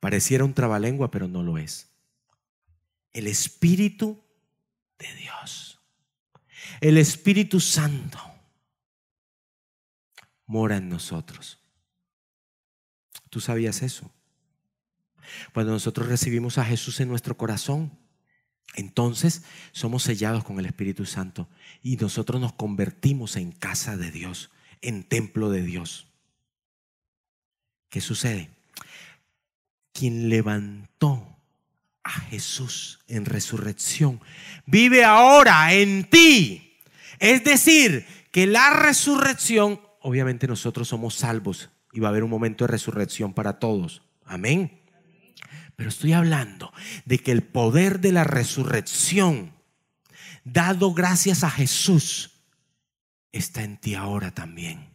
Pareciera 0.00 0.44
un 0.44 0.54
trabalengua, 0.54 1.10
pero 1.10 1.28
no 1.28 1.42
lo 1.42 1.58
es. 1.58 1.90
El 3.12 3.26
espíritu 3.26 4.22
de 4.98 5.14
Dios. 5.14 5.80
El 6.80 6.96
Espíritu 6.96 7.60
Santo 7.60 8.29
mora 10.50 10.78
en 10.78 10.88
nosotros. 10.88 11.60
¿Tú 13.30 13.40
sabías 13.40 13.82
eso? 13.82 14.10
Cuando 15.54 15.70
nosotros 15.70 16.08
recibimos 16.08 16.58
a 16.58 16.64
Jesús 16.64 16.98
en 16.98 17.08
nuestro 17.08 17.36
corazón, 17.36 17.96
entonces 18.74 19.44
somos 19.70 20.02
sellados 20.02 20.42
con 20.42 20.58
el 20.58 20.66
Espíritu 20.66 21.06
Santo 21.06 21.48
y 21.84 21.96
nosotros 21.96 22.40
nos 22.40 22.52
convertimos 22.54 23.36
en 23.36 23.52
casa 23.52 23.96
de 23.96 24.10
Dios, 24.10 24.50
en 24.82 25.04
templo 25.04 25.50
de 25.50 25.62
Dios. 25.62 26.08
¿Qué 27.88 28.00
sucede? 28.00 28.50
Quien 29.92 30.28
levantó 30.28 31.36
a 32.02 32.10
Jesús 32.10 32.98
en 33.06 33.24
resurrección 33.24 34.20
vive 34.66 35.04
ahora 35.04 35.72
en 35.74 36.10
ti. 36.10 36.76
Es 37.20 37.44
decir, 37.44 38.04
que 38.30 38.46
la 38.46 38.70
resurrección, 38.70 39.80
obviamente 40.00 40.46
nosotros 40.46 40.88
somos 40.88 41.14
salvos 41.14 41.70
y 41.92 42.00
va 42.00 42.08
a 42.08 42.10
haber 42.10 42.24
un 42.24 42.30
momento 42.30 42.64
de 42.64 42.72
resurrección 42.72 43.32
para 43.32 43.58
todos. 43.58 44.02
Amén. 44.24 44.80
Pero 45.76 45.88
estoy 45.88 46.12
hablando 46.12 46.72
de 47.04 47.18
que 47.18 47.32
el 47.32 47.42
poder 47.42 48.00
de 48.00 48.12
la 48.12 48.24
resurrección, 48.24 49.52
dado 50.44 50.92
gracias 50.92 51.42
a 51.42 51.50
Jesús, 51.50 52.42
está 53.32 53.62
en 53.62 53.78
ti 53.78 53.94
ahora 53.94 54.30
también. 54.30 54.90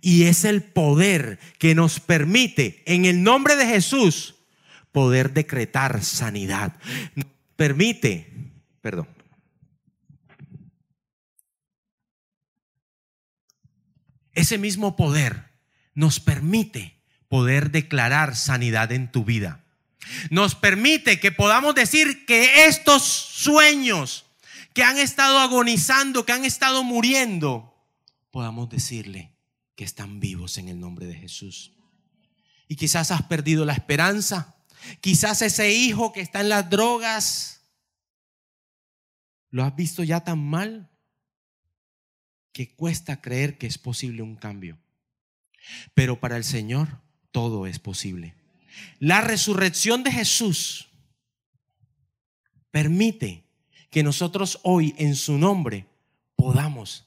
Y 0.00 0.24
es 0.24 0.44
el 0.44 0.62
poder 0.62 1.38
que 1.58 1.74
nos 1.74 2.00
permite, 2.00 2.82
en 2.86 3.04
el 3.04 3.22
nombre 3.22 3.56
de 3.56 3.66
Jesús, 3.66 4.36
poder 4.92 5.32
decretar 5.32 6.02
sanidad. 6.02 6.76
permite, 7.56 8.32
perdón. 8.80 9.19
Ese 14.40 14.56
mismo 14.56 14.96
poder 14.96 15.50
nos 15.92 16.18
permite 16.18 16.98
poder 17.28 17.70
declarar 17.70 18.34
sanidad 18.34 18.90
en 18.90 19.12
tu 19.12 19.22
vida. 19.22 19.62
Nos 20.30 20.54
permite 20.54 21.20
que 21.20 21.30
podamos 21.30 21.74
decir 21.74 22.24
que 22.24 22.64
estos 22.64 23.02
sueños 23.02 24.24
que 24.72 24.82
han 24.82 24.96
estado 24.96 25.40
agonizando, 25.40 26.24
que 26.24 26.32
han 26.32 26.46
estado 26.46 26.82
muriendo, 26.82 27.84
podamos 28.30 28.70
decirle 28.70 29.36
que 29.76 29.84
están 29.84 30.20
vivos 30.20 30.56
en 30.56 30.70
el 30.70 30.80
nombre 30.80 31.04
de 31.04 31.16
Jesús. 31.16 31.72
Y 32.66 32.76
quizás 32.76 33.10
has 33.10 33.24
perdido 33.24 33.66
la 33.66 33.74
esperanza, 33.74 34.56
quizás 35.02 35.42
ese 35.42 35.70
hijo 35.70 36.14
que 36.14 36.22
está 36.22 36.40
en 36.40 36.48
las 36.48 36.70
drogas, 36.70 37.60
lo 39.50 39.64
has 39.64 39.76
visto 39.76 40.02
ya 40.02 40.20
tan 40.20 40.38
mal 40.38 40.89
que 42.52 42.74
cuesta 42.74 43.20
creer 43.20 43.58
que 43.58 43.66
es 43.66 43.78
posible 43.78 44.22
un 44.22 44.36
cambio. 44.36 44.78
Pero 45.94 46.20
para 46.20 46.36
el 46.36 46.44
Señor 46.44 47.00
todo 47.30 47.66
es 47.66 47.78
posible. 47.78 48.34
La 48.98 49.20
resurrección 49.20 50.02
de 50.02 50.12
Jesús 50.12 50.88
permite 52.70 53.44
que 53.90 54.02
nosotros 54.02 54.60
hoy 54.62 54.94
en 54.98 55.16
su 55.16 55.38
nombre 55.38 55.86
podamos 56.36 57.06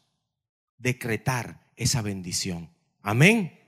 decretar 0.77 1.65
esa 1.75 2.01
bendición. 2.01 2.69
Amén. 3.01 3.59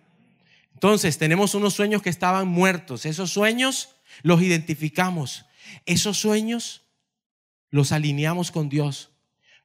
Entonces 0.73 1.17
tenemos 1.17 1.55
unos 1.55 1.73
sueños 1.73 2.01
que 2.01 2.09
estaban 2.09 2.47
muertos. 2.47 3.05
Esos 3.05 3.31
sueños 3.31 3.95
los 4.21 4.41
identificamos. 4.41 5.45
Esos 5.85 6.17
sueños 6.17 6.83
los 7.69 7.91
alineamos 7.91 8.51
con 8.51 8.69
Dios. 8.69 9.11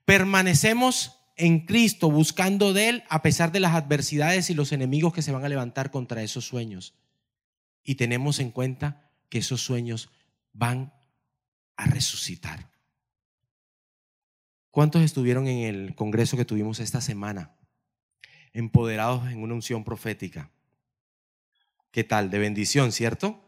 Permanecemos 0.05 1.20
en 1.41 1.67
Cristo 1.67 2.11
buscando 2.11 2.73
de 2.73 2.89
Él 2.89 3.05
a 3.09 3.23
pesar 3.23 3.51
de 3.51 3.61
las 3.61 3.75
adversidades 3.75 4.51
y 4.51 4.55
los 4.55 4.73
enemigos 4.73 5.13
que 5.13 5.23
se 5.23 5.33
van 5.33 5.45
a 5.45 5.49
levantar 5.49 5.91
contra 5.91 6.23
esos 6.23 6.45
sueños 6.45 6.95
y 7.83 7.95
tenemos 7.95 8.39
en 8.41 8.51
cuenta 8.51 9.11
que 9.29 9.39
esos 9.39 9.63
sueños 9.63 10.11
van 10.53 10.93
a 11.77 11.87
resucitar. 11.87 12.71
¿Cuántos 14.71 15.03
estuvieron 15.03 15.49
en 15.49 15.75
el 15.75 15.95
congreso 15.95 16.37
que 16.37 16.45
tuvimos 16.45 16.79
esta 16.79 17.01
semana? 17.01 17.57
Empoderados 18.53 19.31
en 19.31 19.43
una 19.43 19.55
unción 19.55 19.83
profética. 19.83 20.51
¿Qué 21.91 22.05
tal? 22.05 22.31
De 22.31 22.39
bendición, 22.39 22.93
¿cierto? 22.93 23.43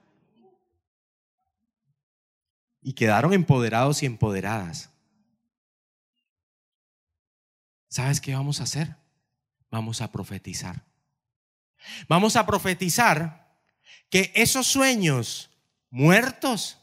Y 2.80 2.94
quedaron 2.94 3.32
empoderados 3.32 4.02
y 4.02 4.06
empoderadas. 4.06 4.91
¿Sabes 7.92 8.22
qué 8.22 8.34
vamos 8.34 8.58
a 8.58 8.62
hacer? 8.62 8.96
Vamos 9.70 10.00
a 10.00 10.10
profetizar. 10.10 10.82
Vamos 12.08 12.36
a 12.36 12.46
profetizar 12.46 13.54
que 14.08 14.32
esos 14.34 14.66
sueños 14.66 15.50
muertos 15.90 16.78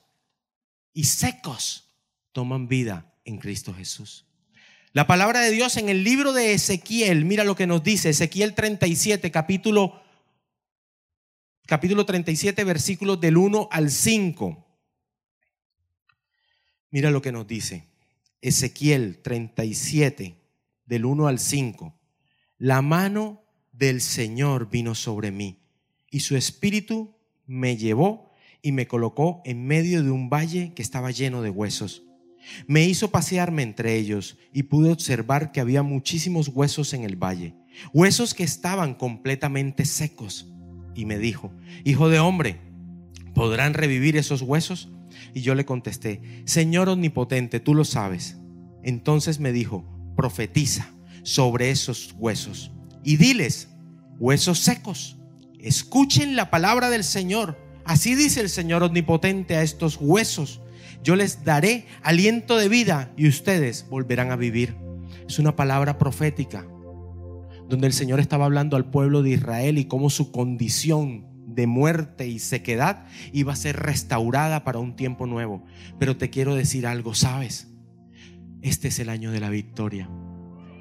y 0.93 1.05
secos 1.05 1.89
toman 2.31 2.67
vida 2.67 3.11
en 3.25 3.39
Cristo 3.39 3.73
Jesús. 3.73 4.27
La 4.93 5.07
palabra 5.07 5.39
de 5.39 5.49
Dios 5.49 5.77
en 5.77 5.89
el 5.89 6.03
libro 6.03 6.31
de 6.31 6.53
Ezequiel, 6.53 7.25
mira 7.25 7.43
lo 7.43 7.55
que 7.55 7.65
nos 7.65 7.81
dice, 7.81 8.09
Ezequiel 8.09 8.53
37, 8.53 9.31
capítulo, 9.31 9.99
capítulo 11.65 12.05
37, 12.05 12.63
versículos 12.63 13.19
del 13.19 13.37
1 13.37 13.67
al 13.71 13.89
5. 13.89 14.63
Mira 16.91 17.09
lo 17.09 17.19
que 17.19 17.31
nos 17.31 17.47
dice, 17.47 17.87
Ezequiel 18.41 19.23
37, 19.23 20.38
del 20.89 21.05
1 21.05 21.27
al 21.27 21.39
5. 21.39 21.95
La 22.57 22.81
mano 22.81 23.43
del 23.71 24.01
Señor 24.01 24.69
vino 24.69 24.95
sobre 24.95 25.31
mí 25.31 25.59
y 26.09 26.21
su 26.21 26.35
espíritu 26.35 27.15
me 27.45 27.77
llevó 27.77 28.33
y 28.61 28.71
me 28.73 28.87
colocó 28.87 29.41
en 29.45 29.65
medio 29.65 30.03
de 30.03 30.09
un 30.11 30.29
valle 30.29 30.73
que 30.73 30.81
estaba 30.81 31.11
lleno 31.11 31.41
de 31.41 31.51
huesos. 31.51 32.03
Me 32.65 32.85
hizo 32.85 33.11
pasearme 33.11 33.61
entre 33.61 33.95
ellos 33.95 34.37
y 34.51 34.63
pude 34.63 34.91
observar 34.91 35.51
que 35.51 35.61
había 35.61 35.83
muchísimos 35.83 36.47
huesos 36.49 36.93
en 36.93 37.03
el 37.03 37.15
valle, 37.15 37.53
huesos 37.93 38.33
que 38.33 38.43
estaban 38.43 38.95
completamente 38.95 39.85
secos. 39.85 40.51
Y 40.95 41.05
me 41.05 41.19
dijo, 41.19 41.51
Hijo 41.85 42.09
de 42.09 42.19
hombre, 42.19 42.59
¿podrán 43.35 43.75
revivir 43.75 44.17
esos 44.17 44.41
huesos? 44.41 44.89
Y 45.35 45.41
yo 45.41 45.53
le 45.53 45.65
contesté, 45.65 46.43
Señor 46.45 46.89
omnipotente, 46.89 47.59
tú 47.59 47.75
lo 47.75 47.85
sabes. 47.85 48.37
Entonces 48.83 49.39
me 49.39 49.51
dijo, 49.51 49.98
profetiza 50.19 50.91
sobre 51.23 51.71
esos 51.71 52.13
huesos 52.17 52.73
y 53.05 53.15
diles, 53.15 53.69
huesos 54.19 54.59
secos 54.59 55.15
Escuchen 55.59 56.37
la 56.37 56.49
palabra 56.49 56.89
del 56.89 57.03
Señor. 57.03 57.57
Así 57.83 58.15
dice 58.15 58.39
el 58.39 58.49
Señor 58.49 58.81
omnipotente 58.81 59.57
a 59.57 59.61
estos 59.61 59.97
huesos. 59.97 60.61
Yo 61.03 61.17
les 61.17 61.43
daré 61.43 61.85
aliento 62.01 62.55
de 62.55 62.69
vida 62.69 63.11
y 63.17 63.27
ustedes 63.27 63.85
volverán 63.89 64.31
a 64.31 64.37
vivir. 64.37 64.77
Es 65.27 65.37
una 65.37 65.57
palabra 65.57 65.97
profética 65.97 66.65
donde 67.67 67.87
el 67.87 67.93
Señor 67.93 68.21
estaba 68.21 68.45
hablando 68.45 68.77
al 68.77 68.89
pueblo 68.89 69.21
de 69.21 69.31
Israel 69.31 69.77
y 69.77 69.85
cómo 69.85 70.09
su 70.09 70.31
condición 70.31 71.27
de 71.45 71.67
muerte 71.67 72.27
y 72.27 72.39
sequedad 72.39 73.05
iba 73.33 73.51
a 73.51 73.57
ser 73.57 73.75
restaurada 73.75 74.63
para 74.63 74.79
un 74.79 74.95
tiempo 74.95 75.27
nuevo. 75.27 75.65
Pero 75.99 76.15
te 76.15 76.29
quiero 76.29 76.55
decir 76.55 76.87
algo, 76.87 77.13
¿sabes? 77.15 77.67
Este 78.61 78.89
es 78.89 78.99
el 78.99 79.09
año 79.09 79.31
de 79.31 79.39
la 79.39 79.49
victoria. 79.49 80.09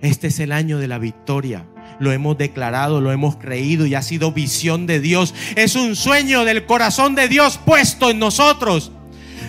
Este 0.01 0.29
es 0.29 0.39
el 0.41 0.53
año 0.53 0.79
de 0.79 0.89
la 0.89 0.99
victoria. 0.99 1.67
Lo 1.99 2.13
hemos 2.13 2.39
declarado, 2.39 3.01
lo 3.01 3.13
hemos 3.13 3.37
creído 3.37 3.87
y 3.87 3.95
ha 3.95 4.03
sido 4.03 4.33
visión 4.33 4.87
de 4.87 5.01
Dios. 5.01 5.35
Es 5.57 5.75
un 5.77 5.97
sueño 5.97 6.45
del 6.45 6.67
corazón 6.67 7.15
de 7.15 7.29
Dios 7.29 7.59
puesto 7.65 8.11
en 8.11 8.19
nosotros. 8.19 8.93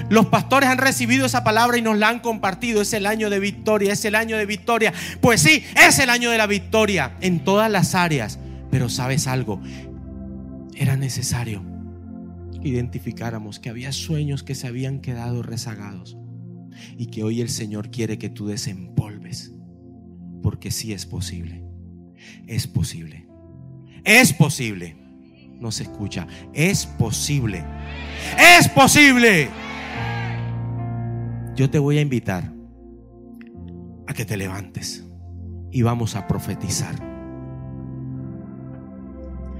Los 0.09 0.27
pastores 0.27 0.69
han 0.69 0.79
recibido 0.79 1.25
esa 1.25 1.43
palabra 1.43 1.77
y 1.77 1.81
nos 1.81 1.97
la 1.97 2.09
han 2.09 2.19
compartido. 2.19 2.81
Es 2.81 2.93
el 2.93 3.05
año 3.05 3.29
de 3.29 3.39
victoria, 3.39 3.93
es 3.93 4.05
el 4.05 4.15
año 4.15 4.37
de 4.37 4.45
victoria. 4.45 4.93
Pues 5.21 5.41
sí, 5.41 5.63
es 5.75 5.99
el 5.99 6.09
año 6.09 6.31
de 6.31 6.37
la 6.37 6.47
victoria 6.47 7.15
en 7.21 7.43
todas 7.43 7.69
las 7.71 7.93
áreas. 7.93 8.39
Pero 8.71 8.89
sabes 8.89 9.27
algo, 9.27 9.61
era 10.75 10.95
necesario 10.95 11.63
que 12.61 12.67
identificáramos 12.67 13.59
que 13.59 13.69
había 13.69 13.91
sueños 13.91 14.43
que 14.43 14.55
se 14.55 14.67
habían 14.67 14.99
quedado 14.99 15.41
rezagados 15.43 16.17
y 16.97 17.07
que 17.07 17.23
hoy 17.23 17.41
el 17.41 17.49
Señor 17.49 17.91
quiere 17.91 18.17
que 18.17 18.29
tú 18.29 18.47
desempolves. 18.47 19.53
Porque 20.41 20.71
sí 20.71 20.93
es 20.93 21.05
posible. 21.05 21.63
Es 22.47 22.67
posible. 22.67 23.27
Es 24.03 24.33
posible. 24.33 24.95
No 25.59 25.71
se 25.71 25.83
escucha. 25.83 26.27
Es 26.53 26.85
posible. 26.85 27.63
Es 28.57 28.67
posible. 28.69 29.49
Yo 31.55 31.69
te 31.69 31.79
voy 31.79 31.97
a 31.97 32.01
invitar 32.01 32.53
a 34.07 34.13
que 34.13 34.25
te 34.25 34.37
levantes 34.37 35.05
y 35.71 35.81
vamos 35.81 36.15
a 36.15 36.27
profetizar 36.27 36.95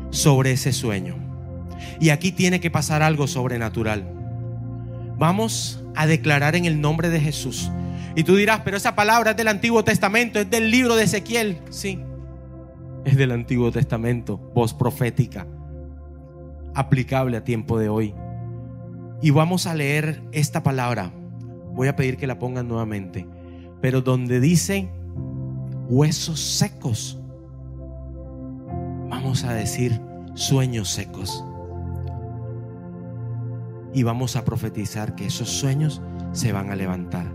sobre 0.09 0.53
ese 0.53 0.73
sueño. 0.73 1.17
Y 1.99 2.09
aquí 2.09 2.31
tiene 2.31 2.59
que 2.59 2.71
pasar 2.71 3.03
algo 3.03 3.27
sobrenatural. 3.27 4.11
Vamos 5.17 5.83
a 5.95 6.07
declarar 6.07 6.55
en 6.55 6.65
el 6.65 6.81
nombre 6.81 7.09
de 7.09 7.19
Jesús. 7.19 7.71
Y 8.15 8.23
tú 8.23 8.35
dirás, 8.35 8.61
pero 8.63 8.77
esa 8.77 8.95
palabra 8.95 9.31
es 9.31 9.37
del 9.37 9.47
Antiguo 9.47 9.83
Testamento, 9.83 10.39
es 10.39 10.49
del 10.49 10.71
libro 10.71 10.95
de 10.95 11.03
Ezequiel. 11.03 11.59
Sí, 11.69 11.99
es 13.05 13.17
del 13.17 13.31
Antiguo 13.31 13.71
Testamento, 13.71 14.37
voz 14.53 14.73
profética, 14.73 15.47
aplicable 16.75 17.37
a 17.37 17.43
tiempo 17.43 17.79
de 17.79 17.89
hoy. 17.89 18.13
Y 19.21 19.31
vamos 19.31 19.67
a 19.67 19.75
leer 19.75 20.21
esta 20.31 20.63
palabra. 20.63 21.11
Voy 21.73 21.87
a 21.87 21.95
pedir 21.95 22.17
que 22.17 22.27
la 22.27 22.39
pongan 22.39 22.67
nuevamente. 22.67 23.27
Pero 23.81 24.01
donde 24.01 24.39
dice 24.39 24.89
huesos 25.87 26.39
secos, 26.39 27.19
vamos 29.09 29.43
a 29.43 29.53
decir 29.53 29.99
sueños 30.35 30.89
secos 30.89 31.43
y 33.93 34.03
vamos 34.03 34.35
a 34.35 34.45
profetizar 34.45 35.15
que 35.15 35.25
esos 35.25 35.49
sueños 35.49 36.01
se 36.31 36.51
van 36.51 36.69
a 36.69 36.75
levantar. 36.75 37.25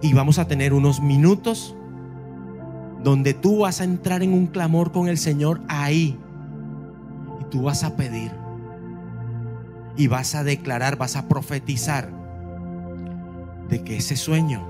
Y 0.00 0.12
vamos 0.12 0.38
a 0.38 0.46
tener 0.46 0.72
unos 0.72 1.00
minutos 1.00 1.76
donde 3.02 3.34
tú 3.34 3.60
vas 3.60 3.80
a 3.80 3.84
entrar 3.84 4.22
en 4.22 4.32
un 4.32 4.46
clamor 4.46 4.92
con 4.92 5.08
el 5.08 5.18
Señor 5.18 5.60
ahí. 5.68 6.18
Y 7.40 7.44
tú 7.50 7.62
vas 7.62 7.84
a 7.84 7.96
pedir. 7.96 8.32
Y 9.96 10.08
vas 10.08 10.34
a 10.34 10.44
declarar, 10.44 10.96
vas 10.96 11.16
a 11.16 11.28
profetizar 11.28 12.10
de 13.68 13.82
que 13.82 13.96
ese 13.96 14.16
sueño 14.16 14.66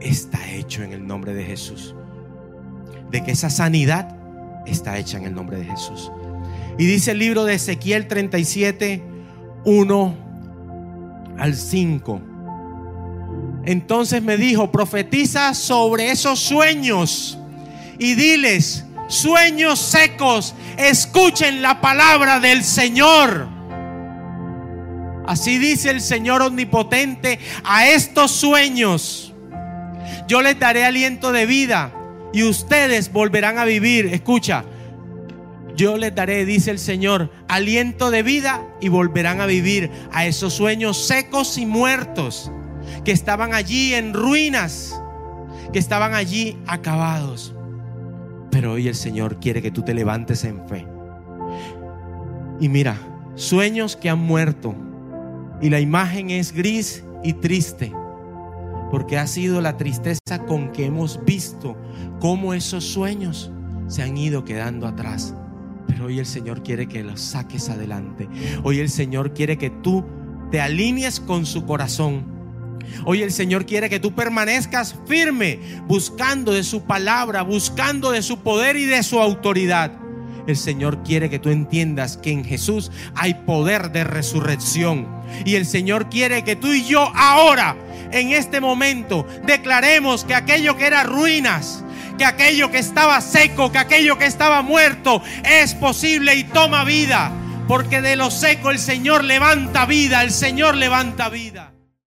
está 0.00 0.50
hecho 0.50 0.82
en 0.82 0.92
el 0.92 1.06
nombre 1.06 1.34
de 1.34 1.44
Jesús. 1.44 1.94
De 3.10 3.24
que 3.24 3.32
esa 3.32 3.50
sanidad 3.50 4.16
está 4.66 4.98
hecha 4.98 5.18
en 5.18 5.24
el 5.24 5.34
nombre 5.34 5.58
de 5.58 5.64
Jesús. 5.64 6.12
Y 6.78 6.86
dice 6.86 7.12
el 7.12 7.18
libro 7.18 7.44
de 7.44 7.54
Ezequiel 7.54 8.06
37, 8.06 9.02
1 9.68 10.14
al 11.38 11.54
5. 11.54 12.20
Entonces 13.66 14.22
me 14.22 14.38
dijo, 14.38 14.72
profetiza 14.72 15.52
sobre 15.52 16.10
esos 16.10 16.40
sueños 16.40 17.38
y 17.98 18.14
diles, 18.14 18.86
sueños 19.08 19.78
secos, 19.78 20.54
escuchen 20.78 21.60
la 21.60 21.82
palabra 21.82 22.40
del 22.40 22.64
Señor. 22.64 23.46
Así 25.26 25.58
dice 25.58 25.90
el 25.90 26.00
Señor 26.00 26.40
omnipotente 26.40 27.38
a 27.62 27.88
estos 27.88 28.30
sueños. 28.30 29.34
Yo 30.28 30.40
les 30.40 30.58
daré 30.58 30.86
aliento 30.86 31.30
de 31.30 31.44
vida 31.44 31.92
y 32.32 32.44
ustedes 32.44 33.12
volverán 33.12 33.58
a 33.58 33.66
vivir. 33.66 34.06
Escucha, 34.06 34.64
yo 35.78 35.96
les 35.96 36.12
daré, 36.12 36.44
dice 36.44 36.72
el 36.72 36.80
Señor, 36.80 37.30
aliento 37.46 38.10
de 38.10 38.24
vida 38.24 38.66
y 38.80 38.88
volverán 38.88 39.40
a 39.40 39.46
vivir 39.46 39.92
a 40.12 40.26
esos 40.26 40.52
sueños 40.52 40.98
secos 40.98 41.56
y 41.56 41.66
muertos 41.66 42.50
que 43.04 43.12
estaban 43.12 43.54
allí 43.54 43.94
en 43.94 44.12
ruinas, 44.12 45.00
que 45.72 45.78
estaban 45.78 46.14
allí 46.14 46.58
acabados. 46.66 47.54
Pero 48.50 48.72
hoy 48.72 48.88
el 48.88 48.96
Señor 48.96 49.38
quiere 49.38 49.62
que 49.62 49.70
tú 49.70 49.82
te 49.82 49.94
levantes 49.94 50.42
en 50.42 50.66
fe. 50.68 50.84
Y 52.58 52.68
mira, 52.68 52.98
sueños 53.36 53.94
que 53.94 54.10
han 54.10 54.18
muerto 54.18 54.74
y 55.62 55.70
la 55.70 55.78
imagen 55.78 56.30
es 56.30 56.50
gris 56.50 57.04
y 57.22 57.34
triste, 57.34 57.92
porque 58.90 59.16
ha 59.16 59.28
sido 59.28 59.60
la 59.60 59.76
tristeza 59.76 60.44
con 60.44 60.72
que 60.72 60.86
hemos 60.86 61.24
visto 61.24 61.76
cómo 62.18 62.52
esos 62.52 62.82
sueños 62.82 63.52
se 63.86 64.02
han 64.02 64.16
ido 64.16 64.44
quedando 64.44 64.88
atrás. 64.88 65.34
Hoy 66.04 66.18
el 66.18 66.26
Señor 66.26 66.62
quiere 66.62 66.86
que 66.86 67.02
los 67.02 67.20
saques 67.20 67.68
adelante. 67.68 68.28
Hoy 68.62 68.80
el 68.80 68.88
Señor 68.88 69.34
quiere 69.34 69.58
que 69.58 69.70
tú 69.70 70.04
te 70.50 70.60
alinees 70.60 71.20
con 71.20 71.44
su 71.46 71.64
corazón. 71.66 72.38
Hoy 73.04 73.22
el 73.22 73.32
Señor 73.32 73.66
quiere 73.66 73.90
que 73.90 74.00
tú 74.00 74.14
permanezcas 74.14 74.94
firme, 75.06 75.58
buscando 75.86 76.52
de 76.52 76.64
su 76.64 76.82
palabra, 76.82 77.42
buscando 77.42 78.10
de 78.10 78.22
su 78.22 78.38
poder 78.38 78.76
y 78.76 78.86
de 78.86 79.02
su 79.02 79.18
autoridad. 79.18 79.92
El 80.46 80.56
Señor 80.56 81.02
quiere 81.02 81.28
que 81.28 81.38
tú 81.38 81.50
entiendas 81.50 82.16
que 82.16 82.30
en 82.30 82.44
Jesús 82.44 82.90
hay 83.14 83.34
poder 83.34 83.92
de 83.92 84.04
resurrección. 84.04 85.06
Y 85.44 85.56
el 85.56 85.66
Señor 85.66 86.08
quiere 86.08 86.42
que 86.42 86.56
tú 86.56 86.68
y 86.72 86.84
yo 86.84 87.12
ahora, 87.14 87.76
en 88.12 88.30
este 88.30 88.60
momento, 88.60 89.26
declaremos 89.46 90.24
que 90.24 90.34
aquello 90.34 90.76
que 90.78 90.86
era 90.86 91.02
ruinas, 91.02 91.84
que 92.18 92.26
aquello 92.26 92.70
que 92.70 92.78
estaba 92.78 93.20
seco, 93.22 93.72
que 93.72 93.78
aquello 93.78 94.18
que 94.18 94.26
estaba 94.26 94.60
muerto 94.60 95.22
es 95.44 95.74
posible 95.74 96.34
y 96.34 96.44
toma 96.44 96.84
vida. 96.84 97.32
Porque 97.66 98.02
de 98.02 98.16
lo 98.16 98.30
seco 98.30 98.70
el 98.70 98.78
Señor 98.78 99.24
levanta 99.24 99.86
vida, 99.86 100.22
el 100.22 100.30
Señor 100.30 100.76
levanta 100.76 101.28
vida. 101.28 101.77